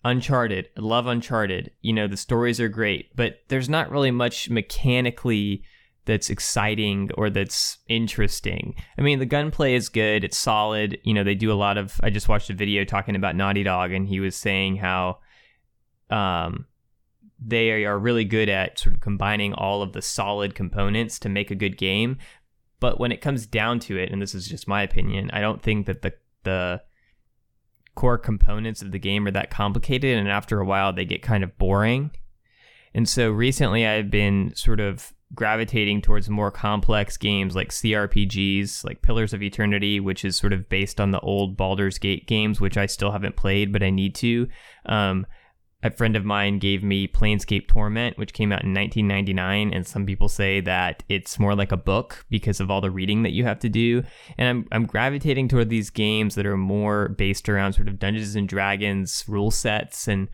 Uncharted, 0.05 0.69
love 0.77 1.07
Uncharted. 1.07 1.71
You 1.81 1.93
know, 1.93 2.07
the 2.07 2.17
stories 2.17 2.61
are 2.61 2.69
great, 2.69 3.15
but 3.17 3.39
there's 3.49 3.69
not 3.69 3.91
really 3.91 4.11
much 4.11 4.51
mechanically 4.51 5.65
that's 6.05 6.31
exciting 6.31 7.11
or 7.17 7.31
that's 7.31 7.79
interesting. 7.89 8.75
I 8.97 9.03
mean, 9.03 9.19
the 9.19 9.27
gunplay 9.27 9.75
is 9.75 9.89
good, 9.89 10.23
it's 10.23 10.39
solid. 10.39 10.99
You 11.03 11.15
know, 11.15 11.25
they 11.25 11.35
do 11.35 11.53
a 11.53 11.55
lot 11.55 11.79
of 11.79 12.01
I 12.03 12.11
just 12.11 12.29
watched 12.29 12.51
a 12.51 12.55
video 12.55 12.85
talking 12.85 13.17
about 13.17 13.37
Naughty 13.37 13.65
Dog 13.65 13.93
and 13.93 14.07
he 14.07 14.21
was 14.21 14.37
saying 14.37 14.77
how 14.77 15.19
um 16.11 16.67
they 17.39 17.85
are 17.85 17.99
really 17.99 18.25
good 18.25 18.49
at 18.49 18.79
sort 18.79 18.95
of 18.95 19.01
combining 19.01 19.53
all 19.53 19.83
of 19.83 19.93
the 19.93 20.03
solid 20.03 20.55
components 20.55 21.19
to 21.21 21.29
make 21.29 21.51
a 21.51 21.57
good 21.57 21.77
game. 21.77 22.19
But 22.81 22.99
when 22.99 23.13
it 23.13 23.21
comes 23.21 23.47
down 23.47 23.81
to 23.81 23.97
it, 23.97 24.11
and 24.11 24.21
this 24.21 24.35
is 24.35 24.49
just 24.49 24.69
my 24.69 24.83
opinion, 24.83 25.31
I 25.33 25.41
don't 25.41 25.63
think 25.63 25.87
that 25.87 26.03
the 26.03 26.15
the 26.45 26.83
core 27.97 28.19
components 28.19 28.83
of 28.83 28.93
the 28.93 28.99
game 28.99 29.27
are 29.27 29.33
that 29.33 29.51
complicated 29.51 30.17
and 30.19 30.29
after 30.29 30.61
a 30.61 30.65
while 30.65 30.93
they 30.93 31.05
get 31.05 31.23
kind 31.23 31.43
of 31.43 31.59
boring. 31.59 32.11
And 32.95 33.09
so 33.09 33.31
recently 33.31 33.87
I've 33.87 34.11
been 34.11 34.53
sort 34.55 34.81
of 34.81 35.13
gravitating 35.35 36.03
towards 36.03 36.31
more 36.31 36.51
complex 36.51 37.17
games 37.17 37.57
like 37.57 37.71
CRPGs, 37.71 38.85
like 38.85 39.03
Pillars 39.03 39.33
of 39.33 39.43
Eternity, 39.43 39.99
which 39.99 40.25
is 40.25 40.37
sort 40.37 40.53
of 40.53 40.69
based 40.69 41.01
on 41.01 41.11
the 41.11 41.21
old 41.21 41.57
Baldur's 41.57 41.99
Gate 41.99 42.27
games, 42.27 42.61
which 42.61 42.77
I 42.77 42.87
still 42.87 43.11
haven't 43.11 43.37
played, 43.37 43.73
but 43.73 43.83
I 43.83 43.91
need 43.91 44.15
to. 44.17 44.49
Um, 44.85 45.27
a 45.83 45.91
friend 45.91 46.17
of 46.17 46.25
mine 46.25 46.59
gave 46.59 46.83
me 46.83 47.07
Planescape 47.07 47.69
Torment, 47.69 48.17
which 48.17 48.33
came 48.33 48.51
out 48.51 48.65
in 48.65 48.73
1999, 48.73 49.75
and 49.75 49.87
some 49.87 50.07
people 50.07 50.29
say 50.29 50.61
that 50.61 51.03
it's 51.09 51.39
more 51.39 51.55
like 51.55 51.71
a 51.71 51.77
book 51.77 52.25
because 52.31 52.61
of 52.61 52.71
all 52.71 52.81
the 52.81 52.91
reading 52.91 53.23
that 53.23 53.33
you 53.33 53.45
have 53.45 53.59
to 53.61 53.69
do. 53.69 54.03
And 54.39 54.49
I'm 54.49 54.69
I'm 54.73 54.87
gravitating 54.87 55.49
toward 55.49 55.69
these 55.69 55.91
games 55.91 56.35
that 56.35 56.47
are 56.47 56.57
more 56.57 57.11
based 57.11 57.49
around 57.49 57.75
sort 57.75 57.89
of 57.89 57.99
Dungeons 57.99 58.37
and 58.37 58.49
Dragons 58.49 59.25
rule 59.29 59.51
sets 59.51 60.09
and 60.09 60.29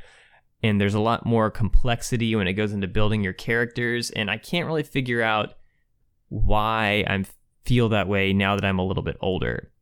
and 0.62 0.81
there's 0.81 0.94
a 0.94 1.00
lot 1.00 1.26
more 1.26 1.50
complexity 1.50 2.37
when 2.37 2.46
it 2.46 2.52
goes 2.52 2.72
into 2.72 2.87
building 2.87 3.24
your 3.24 3.33
characters 3.33 4.11
and 4.11 4.31
I 4.31 4.38
can't 4.38 4.66
really 4.66 4.85
figure 4.85 5.22
out 5.22 5.55
why 6.28 7.05
I 7.09 7.24
feel 7.64 7.88
that 7.88 8.07
way 8.09 8.33
now 8.33 8.55
that 8.55 8.64
I'm 8.64 8.78
a 8.78 8.87
little 8.87 9.02
bit 9.02 9.16
older 9.20 9.72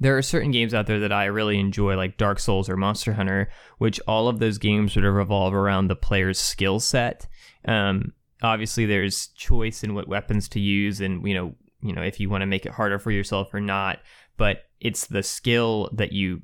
there 0.00 0.16
are 0.16 0.22
certain 0.22 0.50
games 0.50 0.72
out 0.72 0.86
there 0.86 1.00
that 1.00 1.12
I 1.12 1.26
really 1.26 1.60
enjoy, 1.60 1.94
like 1.94 2.16
Dark 2.16 2.40
Souls 2.40 2.68
or 2.70 2.76
Monster 2.76 3.12
Hunter, 3.12 3.50
which 3.78 4.00
all 4.08 4.28
of 4.28 4.38
those 4.38 4.56
games 4.56 4.94
sort 4.94 5.04
of 5.04 5.14
revolve 5.14 5.54
around 5.54 5.88
the 5.88 5.96
player's 5.96 6.40
skill 6.40 6.80
set. 6.80 7.28
Um, 7.66 8.14
obviously, 8.42 8.86
there's 8.86 9.28
choice 9.28 9.84
in 9.84 9.94
what 9.94 10.08
weapons 10.08 10.48
to 10.50 10.60
use, 10.60 11.02
and 11.02 11.26
you 11.26 11.34
know, 11.34 11.54
you 11.82 11.92
know, 11.92 12.02
if 12.02 12.18
you 12.18 12.30
want 12.30 12.40
to 12.40 12.46
make 12.46 12.64
it 12.64 12.72
harder 12.72 12.98
for 12.98 13.10
yourself 13.10 13.52
or 13.52 13.60
not. 13.60 14.00
But 14.38 14.64
it's 14.80 15.06
the 15.06 15.22
skill 15.22 15.90
that 15.92 16.12
you 16.12 16.40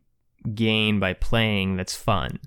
gain 0.55 1.01
by 1.01 1.15
playing 1.15 1.77
that's 1.77 1.97
fun. 1.97 2.39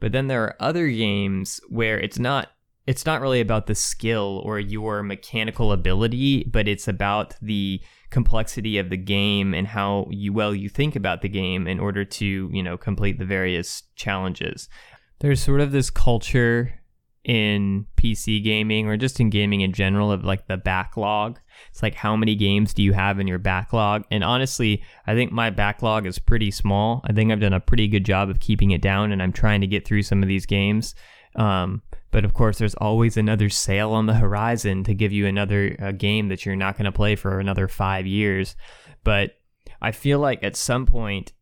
But 0.00 0.10
then 0.10 0.26
there 0.26 0.42
are 0.42 0.56
other 0.58 0.88
games 0.88 1.60
where 1.68 1.98
it's 2.00 2.18
not 2.18 2.50
it's 2.88 3.04
not 3.04 3.20
really 3.20 3.40
about 3.40 3.66
the 3.66 3.74
skill 3.74 4.40
or 4.46 4.58
your 4.58 5.02
mechanical 5.02 5.72
ability, 5.72 6.44
but 6.44 6.66
it's 6.66 6.88
about 6.88 7.34
the 7.42 7.82
complexity 8.10 8.78
of 8.78 8.88
the 8.88 8.96
game 8.96 9.52
and 9.52 9.66
how 9.66 10.06
you 10.10 10.32
well 10.32 10.54
you 10.54 10.70
think 10.70 10.96
about 10.96 11.20
the 11.20 11.28
game 11.28 11.68
in 11.68 11.78
order 11.78 12.02
to 12.02 12.48
you 12.50 12.62
know 12.62 12.78
complete 12.78 13.18
the 13.18 13.24
various 13.26 13.82
challenges 13.96 14.66
there's 15.20 15.42
sort 15.42 15.60
of 15.60 15.72
this 15.72 15.90
culture 15.90 16.80
in 17.24 17.84
PC 17.96 18.42
gaming 18.42 18.86
or 18.86 18.96
just 18.96 19.20
in 19.20 19.28
gaming 19.28 19.60
in 19.60 19.72
general 19.72 20.10
of 20.10 20.24
like 20.24 20.46
the 20.46 20.56
backlog. 20.56 21.38
It's 21.70 21.82
like 21.82 21.94
how 21.94 22.16
many 22.16 22.34
games 22.34 22.72
do 22.72 22.82
you 22.82 22.94
have 22.94 23.20
in 23.20 23.26
your 23.26 23.38
backlog? 23.38 24.04
And 24.10 24.24
honestly, 24.24 24.82
I 25.06 25.14
think 25.14 25.30
my 25.30 25.50
backlog 25.50 26.06
is 26.06 26.18
pretty 26.18 26.50
small. 26.50 27.02
I 27.04 27.12
think 27.12 27.30
I've 27.30 27.40
done 27.40 27.52
a 27.52 27.60
pretty 27.60 27.88
good 27.88 28.04
job 28.04 28.30
of 28.30 28.40
keeping 28.40 28.70
it 28.70 28.80
down 28.80 29.12
and 29.12 29.22
I'm 29.22 29.32
trying 29.32 29.60
to 29.60 29.66
get 29.66 29.86
through 29.86 30.02
some 30.02 30.22
of 30.22 30.28
these 30.28 30.46
games. 30.46 30.94
Um, 31.36 31.82
but 32.10 32.24
of 32.24 32.34
course, 32.34 32.58
there's 32.58 32.74
always 32.74 33.16
another 33.16 33.48
sale 33.48 33.92
on 33.92 34.06
the 34.06 34.14
horizon 34.14 34.84
to 34.84 34.94
give 34.94 35.12
you 35.12 35.26
another 35.26 35.76
uh, 35.80 35.92
game 35.92 36.28
that 36.28 36.46
you're 36.46 36.56
not 36.56 36.76
going 36.76 36.86
to 36.86 36.92
play 36.92 37.16
for 37.16 37.38
another 37.38 37.68
five 37.68 38.06
years. 38.06 38.56
But 39.04 39.38
I 39.80 39.92
feel 39.92 40.18
like 40.18 40.42
at 40.42 40.56
some 40.56 40.86
point, 40.86 41.32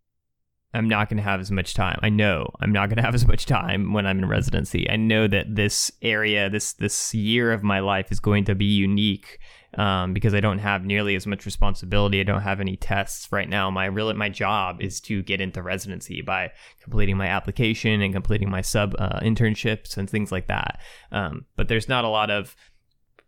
I'm 0.75 0.89
not 0.89 1.09
going 1.09 1.17
to 1.17 1.23
have 1.23 1.41
as 1.41 1.51
much 1.51 1.75
time. 1.75 1.99
I 2.03 2.09
know 2.09 2.51
I'm 2.61 2.73
not 2.73 2.89
going 2.89 2.97
to 3.01 3.03
have 3.03 3.15
as 3.15 3.27
much 3.27 3.47
time 3.47 3.93
when 3.93 4.07
I'm 4.07 4.19
in 4.19 4.29
residency. 4.29 4.91
I 4.91 4.97
know 4.97 5.27
that 5.29 5.55
this 5.55 5.91
area, 6.03 6.51
this 6.51 6.73
this 6.75 7.15
year 7.15 7.53
of 7.53 7.63
my 7.63 7.81
life 7.81 8.11
is 8.11 8.21
going 8.21 8.45
to 8.47 8.55
be 8.55 8.67
unique 8.67 9.39
um, 9.75 10.13
because 10.13 10.35
I 10.35 10.41
don't 10.41 10.59
have 10.59 10.85
nearly 10.85 11.15
as 11.15 11.27
much 11.27 11.45
responsibility. 11.45 12.21
I 12.21 12.25
don't 12.25 12.43
have 12.43 12.61
any 12.61 12.77
tests 12.77 13.31
right 13.31 13.49
now. 13.49 13.71
My 13.71 13.87
real 13.87 14.13
my 14.15 14.29
job 14.29 14.81
is 14.81 15.01
to 15.03 15.23
get 15.23 15.41
into 15.41 15.63
residency 15.63 16.23
by 16.23 16.53
completing 16.83 17.17
my 17.17 17.27
application 17.27 18.01
and 18.01 18.13
completing 18.13 18.51
my 18.51 18.63
sub 18.63 18.95
uh, 18.99 19.21
internships 19.21 19.97
and 19.97 20.09
things 20.09 20.33
like 20.33 20.47
that. 20.47 20.81
Um, 21.13 21.47
but 21.57 21.69
there's 21.69 21.89
not 21.89 22.05
a 22.05 22.09
lot 22.09 22.31
of 22.31 22.57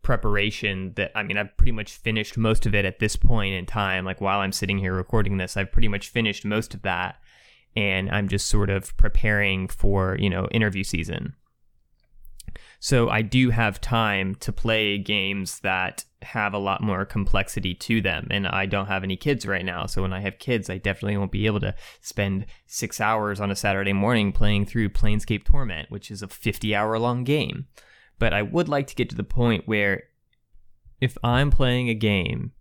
preparation 0.02 0.92
that 0.96 1.10
I 1.14 1.22
mean 1.22 1.36
I've 1.36 1.54
pretty 1.56 1.72
much 1.72 1.92
finished 1.92 2.38
most 2.38 2.64
of 2.66 2.74
it 2.74 2.84
at 2.84 2.98
this 2.98 3.16
point 3.16 3.54
in 3.54 3.66
time 3.66 4.04
like 4.06 4.20
while 4.20 4.40
I'm 4.40 4.52
sitting 4.52 4.78
here 4.78 4.94
recording 4.94 5.36
this 5.36 5.56
I've 5.56 5.72
pretty 5.72 5.88
much 5.88 6.08
finished 6.08 6.46
most 6.46 6.72
of 6.72 6.80
that 6.82 7.16
and 7.76 8.08
I'm 8.10 8.28
just 8.28 8.46
sort 8.46 8.70
of 8.70 8.96
preparing 8.96 9.68
for 9.68 10.16
you 10.18 10.30
know 10.30 10.46
interview 10.50 10.82
season 10.82 11.34
so 12.80 13.10
I 13.10 13.22
do 13.22 13.50
have 13.50 13.80
time 13.80 14.34
to 14.36 14.52
play 14.52 14.98
games 14.98 15.60
that 15.60 16.04
have 16.22 16.52
a 16.52 16.58
lot 16.58 16.82
more 16.82 17.04
complexity 17.04 17.74
to 17.74 18.00
them. 18.00 18.26
And 18.30 18.46
I 18.46 18.66
don't 18.66 18.86
have 18.86 19.04
any 19.04 19.16
kids 19.16 19.46
right 19.46 19.64
now. 19.64 19.86
So 19.86 20.02
when 20.02 20.12
I 20.12 20.20
have 20.20 20.38
kids, 20.38 20.68
I 20.68 20.78
definitely 20.78 21.16
won't 21.16 21.32
be 21.32 21.46
able 21.46 21.60
to 21.60 21.74
spend 22.00 22.46
six 22.66 23.00
hours 23.00 23.40
on 23.40 23.50
a 23.50 23.56
Saturday 23.56 23.92
morning 23.92 24.32
playing 24.32 24.66
through 24.66 24.90
Planescape 24.90 25.44
Torment, 25.44 25.90
which 25.90 26.10
is 26.10 26.22
a 26.22 26.28
50 26.28 26.74
hour 26.74 26.98
long 26.98 27.24
game. 27.24 27.66
But 28.18 28.34
I 28.34 28.42
would 28.42 28.68
like 28.68 28.88
to 28.88 28.94
get 28.94 29.08
to 29.10 29.16
the 29.16 29.24
point 29.24 29.68
where 29.68 30.04
if 31.00 31.16
I'm 31.22 31.50
playing 31.50 31.88
a 31.88 31.94
game, 31.94 32.52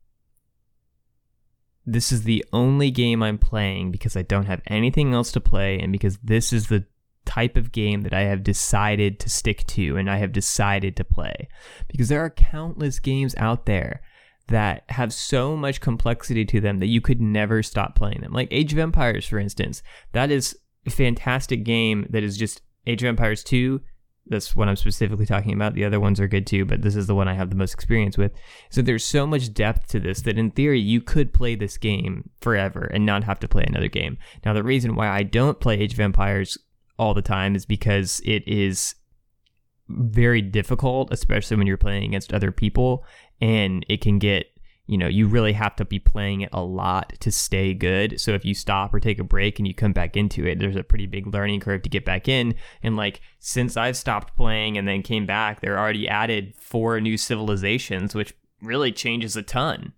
this 1.86 2.12
is 2.12 2.24
the 2.24 2.46
only 2.54 2.92
game 2.92 3.24
I'm 3.24 3.38
playing 3.38 3.92
because 3.92 4.16
I 4.16 4.22
don't 4.22 4.46
have 4.46 4.62
anything 4.68 5.14
else 5.14 5.32
to 5.32 5.40
play 5.40 5.80
and 5.80 5.92
because 5.92 6.18
this 6.18 6.54
is 6.54 6.68
the 6.68 6.86
type 7.28 7.58
of 7.58 7.72
game 7.72 8.02
that 8.02 8.14
I 8.14 8.22
have 8.22 8.42
decided 8.42 9.20
to 9.20 9.30
stick 9.30 9.68
to 9.68 9.98
and 9.98 10.10
I 10.10 10.18
have 10.18 10.32
decided 10.32 10.96
to 10.96 11.04
play. 11.04 11.48
Because 11.88 12.10
there 12.10 12.24
are 12.24 12.30
countless 12.32 13.00
games 13.00 13.36
out 13.38 13.66
there 13.68 14.02
that 14.48 14.84
have 14.90 15.14
so 15.14 15.56
much 15.56 15.82
complexity 15.82 16.46
to 16.46 16.62
them 16.62 16.80
that 16.80 16.88
you 16.88 17.02
could 17.02 17.22
never 17.22 17.62
stop 17.62 17.96
playing 17.96 18.22
them. 18.22 18.34
Like 18.34 18.48
Age 18.50 18.72
of 18.74 18.80
Empires, 18.80 19.28
for 19.28 19.40
instance. 19.40 19.84
That 20.14 20.32
is 20.32 20.58
a 20.86 20.90
fantastic 20.90 21.64
game 21.64 22.08
that 22.10 22.24
is 22.24 22.38
just 22.38 22.62
Age 22.86 23.04
of 23.04 23.08
Empires 23.08 23.44
2. 23.44 23.82
That's 24.30 24.56
what 24.56 24.68
I'm 24.68 24.76
specifically 24.76 25.26
talking 25.26 25.54
about. 25.54 25.74
The 25.74 25.86
other 25.86 26.00
ones 26.00 26.20
are 26.20 26.28
good 26.28 26.48
too, 26.48 26.66
but 26.66 26.82
this 26.82 26.96
is 26.96 27.08
the 27.08 27.16
one 27.16 27.28
I 27.28 27.34
have 27.34 27.50
the 27.50 27.56
most 27.56 27.74
experience 27.74 28.18
with. 28.18 28.34
So 28.70 28.82
there's 28.82 29.06
so 29.06 29.26
much 29.26 29.54
depth 29.54 29.88
to 29.90 30.00
this 30.00 30.22
that 30.22 30.38
in 30.38 30.52
theory 30.52 30.80
you 30.80 31.02
could 31.02 31.34
play 31.34 31.56
this 31.56 31.78
game 31.78 32.30
forever 32.42 32.90
and 32.94 33.06
not 33.06 33.24
have 33.26 33.40
to 33.42 33.48
play 33.48 33.64
another 33.68 33.88
game. 33.88 34.18
Now 34.46 34.54
the 34.54 34.64
reason 34.64 34.96
why 34.96 35.10
I 35.10 35.24
don't 35.24 35.60
play 35.60 35.80
Age 35.80 35.94
of 35.94 36.00
Empires 36.00 36.58
all 36.98 37.14
the 37.14 37.22
time 37.22 37.56
is 37.56 37.66
because 37.66 38.22
it 38.26 38.48
is 38.48 38.96
very 39.90 40.42
difficult, 40.42 41.12
especially 41.12 41.58
when 41.58 41.68
you're 41.68 41.78
playing 41.78 42.06
against 42.06 42.34
other 42.34 42.52
people, 42.52 43.06
and 43.40 43.86
it 43.88 44.02
can 44.02 44.20
get 44.20 44.48
you 44.88 44.98
know, 44.98 45.08
you 45.08 45.28
really 45.28 45.52
have 45.54 45.76
to 45.76 45.86
be 45.86 46.00
playing 46.00 46.42
it 46.42 46.50
a 46.54 46.64
lot 46.64 47.14
to 47.20 47.30
stay 47.30 47.74
good. 47.74 48.20
So 48.20 48.32
if 48.32 48.46
you 48.46 48.54
stop 48.54 48.94
or 48.94 49.02
take 49.02 49.20
a 49.20 49.24
break 49.24 49.60
and 49.60 49.68
you 49.68 49.74
come 49.74 49.92
back 49.92 50.16
into 50.16 50.48
it, 50.48 50.60
there's 50.60 50.78
a 50.78 50.84
pretty 50.84 51.06
big 51.06 51.28
learning 51.28 51.60
curve 51.60 51.82
to 51.84 51.90
get 51.90 52.06
back 52.06 52.30
in. 52.30 52.56
And 52.82 52.96
like 52.96 53.20
since 53.40 53.76
I've 53.76 53.98
stopped 53.98 54.38
playing 54.38 54.78
and 54.78 54.88
then 54.88 55.04
came 55.04 55.26
back, 55.26 55.60
they're 55.60 55.78
already 55.78 56.08
added 56.08 56.56
four 56.58 57.02
new 57.02 57.18
civilizations, 57.18 58.16
which 58.16 58.34
really 58.62 58.94
changes 58.94 59.36
a 59.36 59.44
ton. 59.44 59.92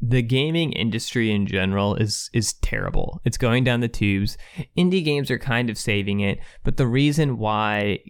The 0.00 0.22
gaming 0.22 0.72
industry 0.72 1.30
in 1.30 1.46
general 1.46 1.94
is 1.94 2.30
is 2.32 2.52
terrible. 2.54 3.20
It's 3.24 3.38
going 3.38 3.64
down 3.64 3.80
the 3.80 3.88
tubes. 3.88 4.36
Indie 4.76 5.04
games 5.04 5.30
are 5.30 5.38
kind 5.38 5.70
of 5.70 5.78
saving 5.78 6.20
it, 6.20 6.38
but 6.64 6.76
the 6.76 6.86
reason 6.86 7.38
why 7.38 8.00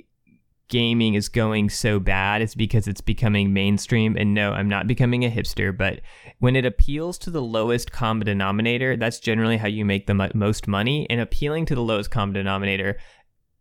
gaming 0.69 1.15
is 1.15 1.29
going 1.29 1.71
so 1.71 2.01
bad 2.01 2.43
is 2.43 2.55
because 2.55 2.89
it's 2.89 3.01
becoming 3.01 3.53
mainstream. 3.53 4.17
And 4.17 4.35
no, 4.35 4.53
I'm 4.53 4.69
not 4.69 4.87
becoming 4.87 5.25
a 5.25 5.31
hipster, 5.31 5.77
but 5.77 6.01
when 6.41 6.57
it 6.57 6.67
appeals 6.67 7.19
to 7.19 7.31
the 7.31 7.43
lowest 7.43 7.93
common 7.93 8.27
denominator, 8.27 8.97
that's 8.97 9.21
generally 9.21 9.57
how 9.57 9.69
you 9.69 9.85
make 9.85 10.07
the 10.07 10.31
most 10.35 10.67
money. 10.67 11.07
And 11.09 11.21
appealing 11.21 11.67
to 11.67 11.75
the 11.75 11.83
lowest 11.83 12.11
common 12.11 12.35
denominator 12.35 12.99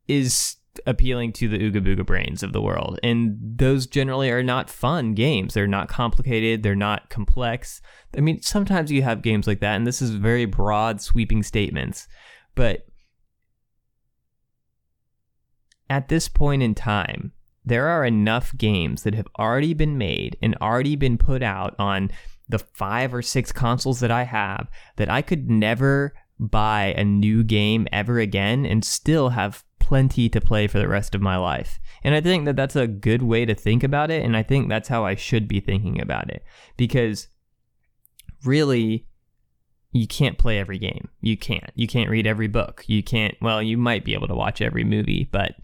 is 0.08 0.58
appealing 0.86 1.34
to 1.34 1.48
the 1.48 1.58
Ooga 1.58 1.86
Booga 1.86 2.06
brains 2.06 2.44
of 2.44 2.54
the 2.54 2.62
world. 2.62 3.00
And 3.04 3.38
those 3.40 3.88
generally 3.88 4.30
are 4.32 4.44
not 4.44 4.70
fun 4.70 5.14
games. 5.14 5.54
They're 5.54 5.68
not 5.68 5.90
complicated, 5.90 6.64
they're 6.64 6.76
not 6.76 7.10
complex. 7.10 7.82
I 8.18 8.22
mean, 8.22 8.42
sometimes 8.42 8.92
you 8.92 9.02
have 9.04 9.22
games 9.22 9.48
like 9.48 9.60
that, 9.60 9.76
and 9.76 9.86
this 9.86 10.02
is 10.02 10.12
very 10.12 10.46
broad, 10.46 11.02
sweeping 11.02 11.44
statements. 11.44 12.08
But 12.56 12.86
at 15.90 16.08
this 16.08 16.30
point 16.30 16.64
in 16.64 16.76
time, 16.76 17.32
there 17.66 17.88
are 17.88 18.06
enough 18.06 18.56
games 18.58 19.04
that 19.04 19.16
have 19.16 19.28
already 19.40 19.74
been 19.74 19.98
made 19.98 20.38
and 20.42 20.56
already 20.62 20.96
been 20.96 21.18
put 21.18 21.42
out 21.42 21.76
on 21.80 22.12
the 22.48 22.60
five 22.60 23.14
or 23.14 23.22
six 23.22 23.52
consoles 23.52 24.00
that 24.00 24.12
I 24.12 24.24
have 24.24 24.70
that 24.98 25.10
I 25.10 25.22
could 25.22 25.50
never 25.50 26.14
buy 26.40 26.94
a 26.96 27.04
new 27.04 27.44
game 27.44 27.88
ever 27.92 28.20
again 28.20 28.66
and 28.66 28.86
still 28.86 29.30
have 29.30 29.64
plenty 29.86 30.28
to 30.30 30.42
play 30.42 30.66
for 30.66 30.80
the 30.80 30.88
rest 30.88 31.14
of 31.14 31.22
my 31.22 31.38
life. 31.38 31.80
And 32.04 32.16
I 32.16 32.22
think 32.22 32.46
that 32.46 32.56
that's 32.56 32.76
a 32.76 32.88
good 32.88 33.22
way 33.22 33.46
to 33.46 33.54
think 33.54 33.84
about 33.84 34.10
it. 34.10 34.26
And 34.26 34.36
I 34.36 34.42
think 34.42 34.68
that's 34.68 34.90
how 34.90 35.06
I 35.06 35.14
should 35.14 35.48
be 35.48 35.60
thinking 35.60 36.02
about 36.02 36.32
it 36.32 36.44
because 36.76 37.28
really, 38.44 39.06
you 39.92 40.08
can't 40.08 40.40
play 40.40 40.58
every 40.58 40.80
game. 40.80 41.08
You 41.22 41.38
can't. 41.38 41.70
You 41.76 41.88
can't 41.88 42.10
read 42.10 42.26
every 42.26 42.48
book. 42.48 42.84
You 42.88 43.04
can't, 43.04 43.36
well, 43.42 43.62
you 43.62 43.78
might 43.78 44.04
be 44.04 44.16
able 44.16 44.28
to 44.28 44.36
watch 44.36 44.60
every 44.60 44.84
movie, 44.84 45.30
but 45.32 45.56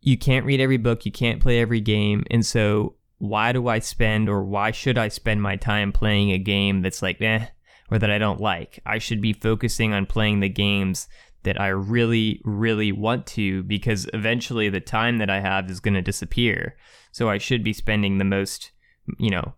you 0.00 0.16
can't 0.16 0.46
read 0.46 0.60
every 0.60 0.76
book. 0.76 1.04
You 1.04 1.10
can't 1.10 1.42
play 1.42 1.60
every 1.60 1.80
game. 1.80 2.24
And 2.30 2.46
so, 2.46 2.94
why 3.18 3.50
do 3.50 3.66
I 3.66 3.80
spend 3.80 4.28
or 4.28 4.44
why 4.44 4.70
should 4.70 4.96
I 4.96 5.08
spend 5.08 5.42
my 5.42 5.56
time 5.56 5.90
playing 5.90 6.30
a 6.30 6.38
game 6.38 6.82
that's 6.82 7.02
like, 7.02 7.20
eh, 7.20 7.46
or 7.90 7.98
that 7.98 8.10
I 8.10 8.18
don't 8.18 8.40
like? 8.40 8.78
I 8.86 8.98
should 8.98 9.20
be 9.20 9.32
focusing 9.32 9.92
on 9.92 10.06
playing 10.06 10.40
the 10.40 10.48
games 10.48 11.08
that 11.46 11.60
I 11.60 11.68
really, 11.68 12.42
really 12.44 12.92
want 12.92 13.26
to 13.28 13.62
because 13.62 14.06
eventually 14.12 14.68
the 14.68 14.80
time 14.80 15.18
that 15.18 15.30
I 15.30 15.40
have 15.40 15.70
is 15.70 15.80
going 15.80 15.94
to 15.94 16.02
disappear. 16.02 16.76
So, 17.10 17.30
I 17.30 17.38
should 17.38 17.64
be 17.64 17.72
spending 17.72 18.18
the 18.18 18.24
most, 18.24 18.72
you 19.18 19.30
know, 19.30 19.54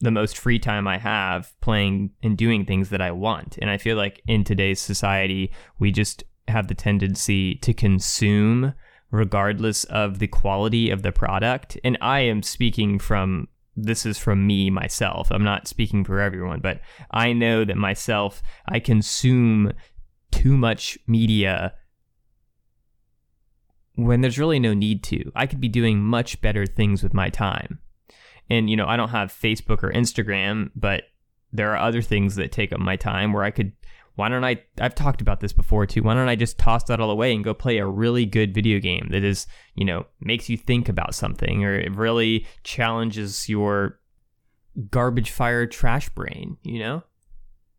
the 0.00 0.10
most 0.10 0.36
free 0.36 0.58
time 0.58 0.88
I 0.88 0.98
have 0.98 1.52
playing 1.60 2.10
and 2.22 2.36
doing 2.36 2.64
things 2.64 2.90
that 2.90 3.02
I 3.02 3.10
want. 3.12 3.58
And 3.60 3.70
I 3.70 3.76
feel 3.76 3.96
like 3.96 4.22
in 4.26 4.42
today's 4.42 4.80
society, 4.80 5.52
we 5.78 5.92
just 5.92 6.24
have 6.48 6.68
the 6.68 6.74
tendency 6.74 7.54
to 7.56 7.74
consume 7.74 8.74
regardless 9.10 9.84
of 9.84 10.18
the 10.18 10.26
quality 10.26 10.90
of 10.90 11.02
the 11.02 11.12
product. 11.12 11.78
And 11.84 11.96
I 12.00 12.20
am 12.20 12.42
speaking 12.42 12.98
from 12.98 13.48
this 13.76 14.04
is 14.04 14.18
from 14.18 14.46
me 14.46 14.70
myself. 14.70 15.30
I'm 15.30 15.44
not 15.44 15.68
speaking 15.68 16.04
for 16.04 16.20
everyone, 16.20 16.60
but 16.60 16.80
I 17.12 17.32
know 17.32 17.64
that 17.64 17.76
myself, 17.76 18.42
I 18.66 18.80
consume 18.80 19.72
too 20.30 20.56
much 20.56 20.98
media 21.06 21.74
when 23.94 24.20
there's 24.20 24.38
really 24.38 24.60
no 24.60 24.74
need 24.74 25.02
to. 25.04 25.30
I 25.34 25.46
could 25.46 25.60
be 25.60 25.68
doing 25.68 26.00
much 26.00 26.40
better 26.40 26.66
things 26.66 27.02
with 27.02 27.12
my 27.12 27.30
time. 27.30 27.80
And, 28.48 28.70
you 28.70 28.76
know, 28.76 28.86
I 28.86 28.96
don't 28.96 29.10
have 29.10 29.32
Facebook 29.32 29.82
or 29.82 29.92
Instagram, 29.92 30.70
but 30.76 31.04
there 31.52 31.72
are 31.72 31.78
other 31.78 32.00
things 32.00 32.36
that 32.36 32.52
take 32.52 32.72
up 32.72 32.80
my 32.80 32.96
time 32.96 33.32
where 33.32 33.42
I 33.42 33.50
could, 33.50 33.72
why 34.14 34.28
don't 34.28 34.44
I, 34.44 34.62
I've 34.80 34.94
talked 34.94 35.20
about 35.20 35.40
this 35.40 35.52
before 35.52 35.86
too. 35.86 36.02
Why 36.02 36.14
don't 36.14 36.28
I 36.28 36.36
just 36.36 36.58
toss 36.58 36.84
that 36.84 37.00
all 37.00 37.10
away 37.10 37.34
and 37.34 37.44
go 37.44 37.54
play 37.54 37.78
a 37.78 37.86
really 37.86 38.24
good 38.24 38.54
video 38.54 38.78
game 38.78 39.08
that 39.10 39.24
is, 39.24 39.46
you 39.74 39.84
know, 39.84 40.06
makes 40.20 40.48
you 40.48 40.56
think 40.56 40.88
about 40.88 41.14
something 41.14 41.64
or 41.64 41.74
it 41.74 41.94
really 41.94 42.46
challenges 42.62 43.48
your 43.48 43.98
garbage 44.90 45.30
fire 45.30 45.66
trash 45.66 46.08
brain, 46.10 46.56
you 46.62 46.78
know? 46.78 47.02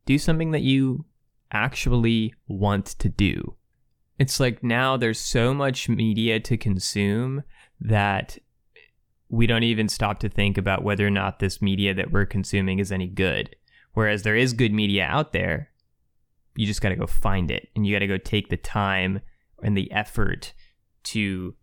Do 0.06 0.18
something 0.18 0.52
that 0.52 0.62
you 0.62 1.06
actually 1.52 2.34
want 2.48 2.86
to 2.86 3.10
do. 3.10 3.56
It's 4.18 4.40
like 4.40 4.64
now 4.64 4.98
there's 4.98 5.20
so 5.20 5.54
much 5.54 5.88
media 5.88 6.40
to 6.42 6.58
consume 6.58 7.44
that 7.80 8.38
we 9.30 9.48
don't 9.48 9.64
even 9.64 9.88
stop 9.88 10.20
to 10.20 10.30
think 10.30 10.58
about 10.58 10.84
whether 10.84 11.06
or 11.06 11.12
not 11.12 11.40
this 11.40 11.62
media 11.62 11.94
that 11.94 12.12
we're 12.12 12.26
consuming 12.26 12.80
is 12.80 12.92
any 12.92 13.08
good. 13.08 13.56
Whereas 13.94 14.24
there 14.24 14.36
is 14.36 14.54
good 14.54 14.74
media 14.74 15.06
out 15.06 15.34
there, 15.34 15.70
you 16.56 16.66
just 16.66 16.82
got 16.82 16.90
to 16.90 16.96
go 16.96 17.08
find 17.08 17.52
it 17.52 17.70
and 17.76 17.86
you 17.86 17.96
got 17.96 18.00
to 18.00 18.08
go 18.08 18.18
take 18.18 18.50
the 18.50 18.58
time 18.58 19.22
and 19.64 19.78
the 19.78 19.92
effort 19.92 20.54
to 21.04 21.56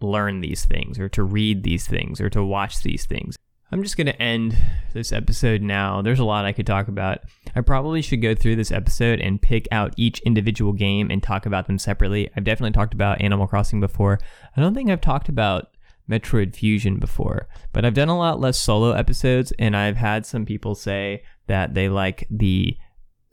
learn 0.00 0.40
these 0.40 0.64
things 0.64 0.98
or 0.98 1.08
to 1.08 1.22
read 1.22 1.62
these 1.62 1.86
things 1.86 2.20
or 2.20 2.30
to 2.30 2.44
watch 2.44 2.82
these 2.82 3.06
things. 3.06 3.36
I'm 3.72 3.84
just 3.84 3.96
going 3.96 4.08
to 4.08 4.20
end 4.20 4.56
this 4.94 5.12
episode 5.12 5.62
now. 5.62 6.02
There's 6.02 6.18
a 6.18 6.24
lot 6.24 6.44
I 6.44 6.50
could 6.52 6.66
talk 6.66 6.88
about. 6.88 7.20
I 7.54 7.60
probably 7.60 8.02
should 8.02 8.20
go 8.20 8.34
through 8.34 8.56
this 8.56 8.72
episode 8.72 9.20
and 9.20 9.40
pick 9.40 9.68
out 9.70 9.94
each 9.96 10.18
individual 10.20 10.72
game 10.72 11.08
and 11.08 11.22
talk 11.22 11.46
about 11.46 11.68
them 11.68 11.78
separately. 11.78 12.28
I've 12.36 12.42
definitely 12.42 12.72
talked 12.72 12.94
about 12.94 13.20
Animal 13.20 13.46
Crossing 13.46 13.78
before. 13.78 14.18
I 14.56 14.60
don't 14.60 14.74
think 14.74 14.90
I've 14.90 15.00
talked 15.00 15.28
about 15.28 15.68
Metroid 16.10 16.56
Fusion 16.56 16.98
before, 16.98 17.46
but 17.72 17.84
I've 17.84 17.94
done 17.94 18.08
a 18.08 18.18
lot 18.18 18.40
less 18.40 18.58
solo 18.58 18.90
episodes, 18.90 19.52
and 19.56 19.76
I've 19.76 19.96
had 19.96 20.26
some 20.26 20.44
people 20.44 20.74
say 20.74 21.22
that 21.46 21.74
they 21.74 21.88
like 21.88 22.26
the 22.28 22.76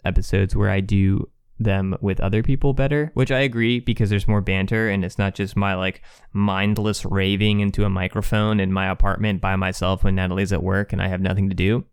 episodes 0.06 0.56
where 0.56 0.70
I 0.70 0.82
do 0.82 1.28
them 1.60 1.96
with 2.02 2.20
other 2.20 2.44
people 2.44 2.74
better, 2.74 3.12
which 3.14 3.32
I 3.32 3.40
agree 3.40 3.80
because 3.80 4.10
there's 4.10 4.28
more 4.28 4.42
banter 4.42 4.90
and 4.90 5.04
it's 5.04 5.18
not 5.18 5.36
just 5.36 5.56
my 5.56 5.76
like 5.76 6.02
mindless 6.34 7.06
raving 7.06 7.60
into 7.60 7.84
a 7.84 7.90
microphone 7.90 8.60
in 8.60 8.72
my 8.72 8.90
apartment 8.90 9.42
by 9.42 9.56
myself 9.56 10.04
when 10.04 10.16
Natalie's 10.16 10.54
at 10.54 10.64
work 10.64 10.94
and 10.94 11.02
I 11.02 11.08
have 11.08 11.22
nothing 11.22 11.50
to 11.50 11.56
do. 11.56 11.86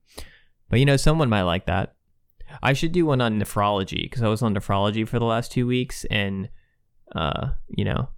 But 0.68 0.80
you 0.80 0.86
know, 0.86 0.96
someone 0.96 1.28
might 1.28 1.42
like 1.42 1.66
that. 1.66 1.94
I 2.62 2.72
should 2.72 2.92
do 2.92 3.06
one 3.06 3.20
on 3.20 3.40
nephrology 3.40 4.02
because 4.02 4.22
I 4.22 4.28
was 4.28 4.42
on 4.42 4.54
nephrology 4.54 5.06
for 5.08 5.18
the 5.18 5.24
last 5.24 5.50
two 5.50 5.66
weeks 5.66 6.04
and, 6.06 6.48
uh, 7.14 7.48
you 7.68 7.84
know, 7.84 8.08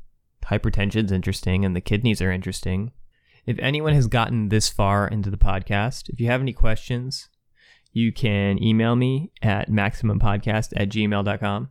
hypertension's 0.45 1.13
interesting 1.13 1.65
and 1.65 1.75
the 1.75 1.81
kidneys 1.81 2.21
are 2.21 2.33
interesting. 2.33 2.93
If 3.47 3.59
anyone 3.61 3.95
has 3.95 4.09
gotten 4.09 4.49
this 4.49 4.69
far 4.69 5.07
into 5.07 5.31
the 5.31 5.37
podcast, 5.37 6.09
if 6.09 6.21
you 6.21 6.27
have 6.27 6.41
any 6.41 6.53
questions, 6.53 7.29
you 7.97 8.13
can 8.13 8.63
email 8.63 8.95
me 8.95 9.33
at 9.41 9.71
maximumpodcast 9.71 10.75
at 10.77 10.91
gmail.com. 10.91 11.71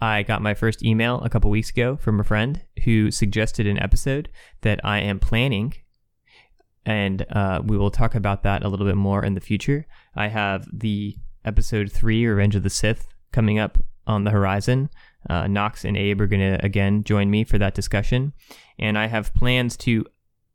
I 0.00 0.24
got 0.24 0.42
my 0.42 0.52
first 0.52 0.82
email 0.82 1.20
a 1.20 1.30
couple 1.30 1.48
weeks 1.48 1.70
ago 1.70 1.96
from 1.96 2.18
a 2.18 2.24
friend 2.24 2.60
who 2.82 3.12
suggested 3.12 3.68
an 3.68 3.78
episode 3.78 4.30
that 4.62 4.80
I 4.82 4.98
am 4.98 5.20
planning, 5.20 5.74
and 6.84 7.24
uh, 7.30 7.62
we 7.64 7.78
will 7.78 7.92
talk 7.92 8.16
about 8.16 8.42
that 8.42 8.64
a 8.64 8.68
little 8.68 8.84
bit 8.84 8.96
more 8.96 9.24
in 9.24 9.34
the 9.34 9.40
future. 9.40 9.86
I 10.16 10.26
have 10.26 10.66
the 10.72 11.14
episode 11.44 11.92
three, 11.92 12.26
Revenge 12.26 12.56
of 12.56 12.64
the 12.64 12.70
Sith, 12.70 13.06
coming 13.30 13.60
up 13.60 13.78
on 14.08 14.24
the 14.24 14.32
horizon. 14.32 14.90
Uh, 15.28 15.46
Knox 15.46 15.84
and 15.84 15.96
Abe 15.96 16.20
are 16.22 16.26
going 16.26 16.40
to 16.40 16.64
again 16.64 17.04
join 17.04 17.30
me 17.30 17.44
for 17.44 17.58
that 17.58 17.76
discussion. 17.76 18.32
And 18.76 18.98
I 18.98 19.06
have 19.06 19.34
plans 19.34 19.76
to, 19.76 20.04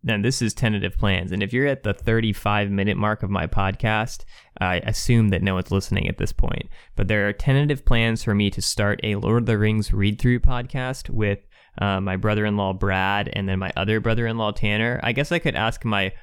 and 0.08 0.24
this 0.24 0.42
is 0.42 0.54
tentative 0.54 0.98
plans. 0.98 1.32
And 1.32 1.42
if 1.42 1.52
you're 1.54 1.68
at 1.68 1.84
the 1.84 1.94
35 1.94 2.70
minute 2.70 2.98
mark 2.98 3.24
of 3.24 3.30
my 3.30 3.48
podcast, 3.48 4.24
I 4.60 4.78
assume 4.78 5.30
that 5.30 5.42
no 5.42 5.56
one's 5.56 5.72
listening 5.72 6.08
at 6.08 6.18
this 6.18 6.32
point. 6.32 6.70
But 6.96 7.08
there 7.08 7.28
are 7.28 7.34
tentative 7.34 7.86
plans 7.86 8.24
for 8.24 8.36
me 8.36 8.50
to 8.52 8.62
start 8.62 9.00
a 9.04 9.16
Lord 9.16 9.44
of 9.44 9.46
the 9.48 9.58
Rings 9.58 9.94
read 9.94 10.20
through 10.20 10.40
podcast 10.40 11.10
with 11.10 11.40
uh, 11.80 12.00
my 12.00 12.16
brother 12.16 12.46
in 12.46 12.56
law, 12.56 12.74
Brad, 12.74 13.30
and 13.34 13.50
then 13.50 13.60
my 13.60 13.72
other 13.76 14.00
brother 14.00 14.28
in 14.28 14.38
law, 14.38 14.52
Tanner. 14.52 15.00
I 15.04 15.12
guess 15.12 15.32
I 15.32 15.40
could 15.40 15.56
ask 15.56 15.84
my 15.84 16.14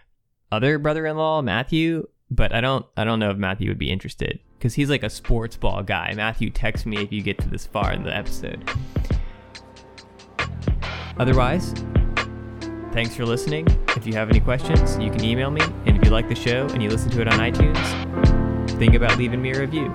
other 0.51 0.79
brother 0.79 1.05
in 1.07 1.17
law, 1.17 1.43
Matthew, 1.43 2.07
but 2.31 2.55
I 2.55 2.61
don't, 2.61 2.87
I 2.97 3.05
don't 3.05 3.19
know 3.19 3.31
if 3.31 3.37
Matthew 3.37 3.69
would 3.69 3.79
be 3.79 3.91
interested 3.91 4.39
because 4.59 4.75
he's 4.75 4.91
like 4.91 5.03
a 5.03 5.11
sports 5.11 5.57
ball 5.57 5.83
guy. 5.83 6.15
Matthew, 6.15 6.51
text 6.51 6.87
me 6.87 6.99
if 6.99 7.13
you 7.13 7.21
get 7.21 7.39
to 7.39 7.49
this 7.49 7.67
far 7.67 7.93
in 7.93 8.05
the 8.05 8.17
episode. 8.17 8.65
Otherwise, 11.19 11.75
thanks 12.93 13.17
for 13.17 13.25
listening. 13.25 13.67
If 13.97 14.07
you 14.07 14.13
have 14.15 14.29
any 14.31 14.41
questions, 14.41 14.99
you 14.99 15.11
can 15.11 15.25
email 15.25 15.51
me. 15.51 15.63
And 15.87 15.97
if 15.97 16.05
you 16.05 16.11
like 16.11 16.29
the 16.29 16.35
show 16.35 16.67
and 16.69 16.83
you 16.83 16.91
listen 16.91 17.11
to 17.13 17.21
it 17.23 17.29
on 17.29 17.39
iTunes, 17.39 18.79
think 18.79 18.95
about 18.95 19.19
leaving 19.19 19.41
me 19.41 19.53
a 19.53 19.61
review. 19.61 19.95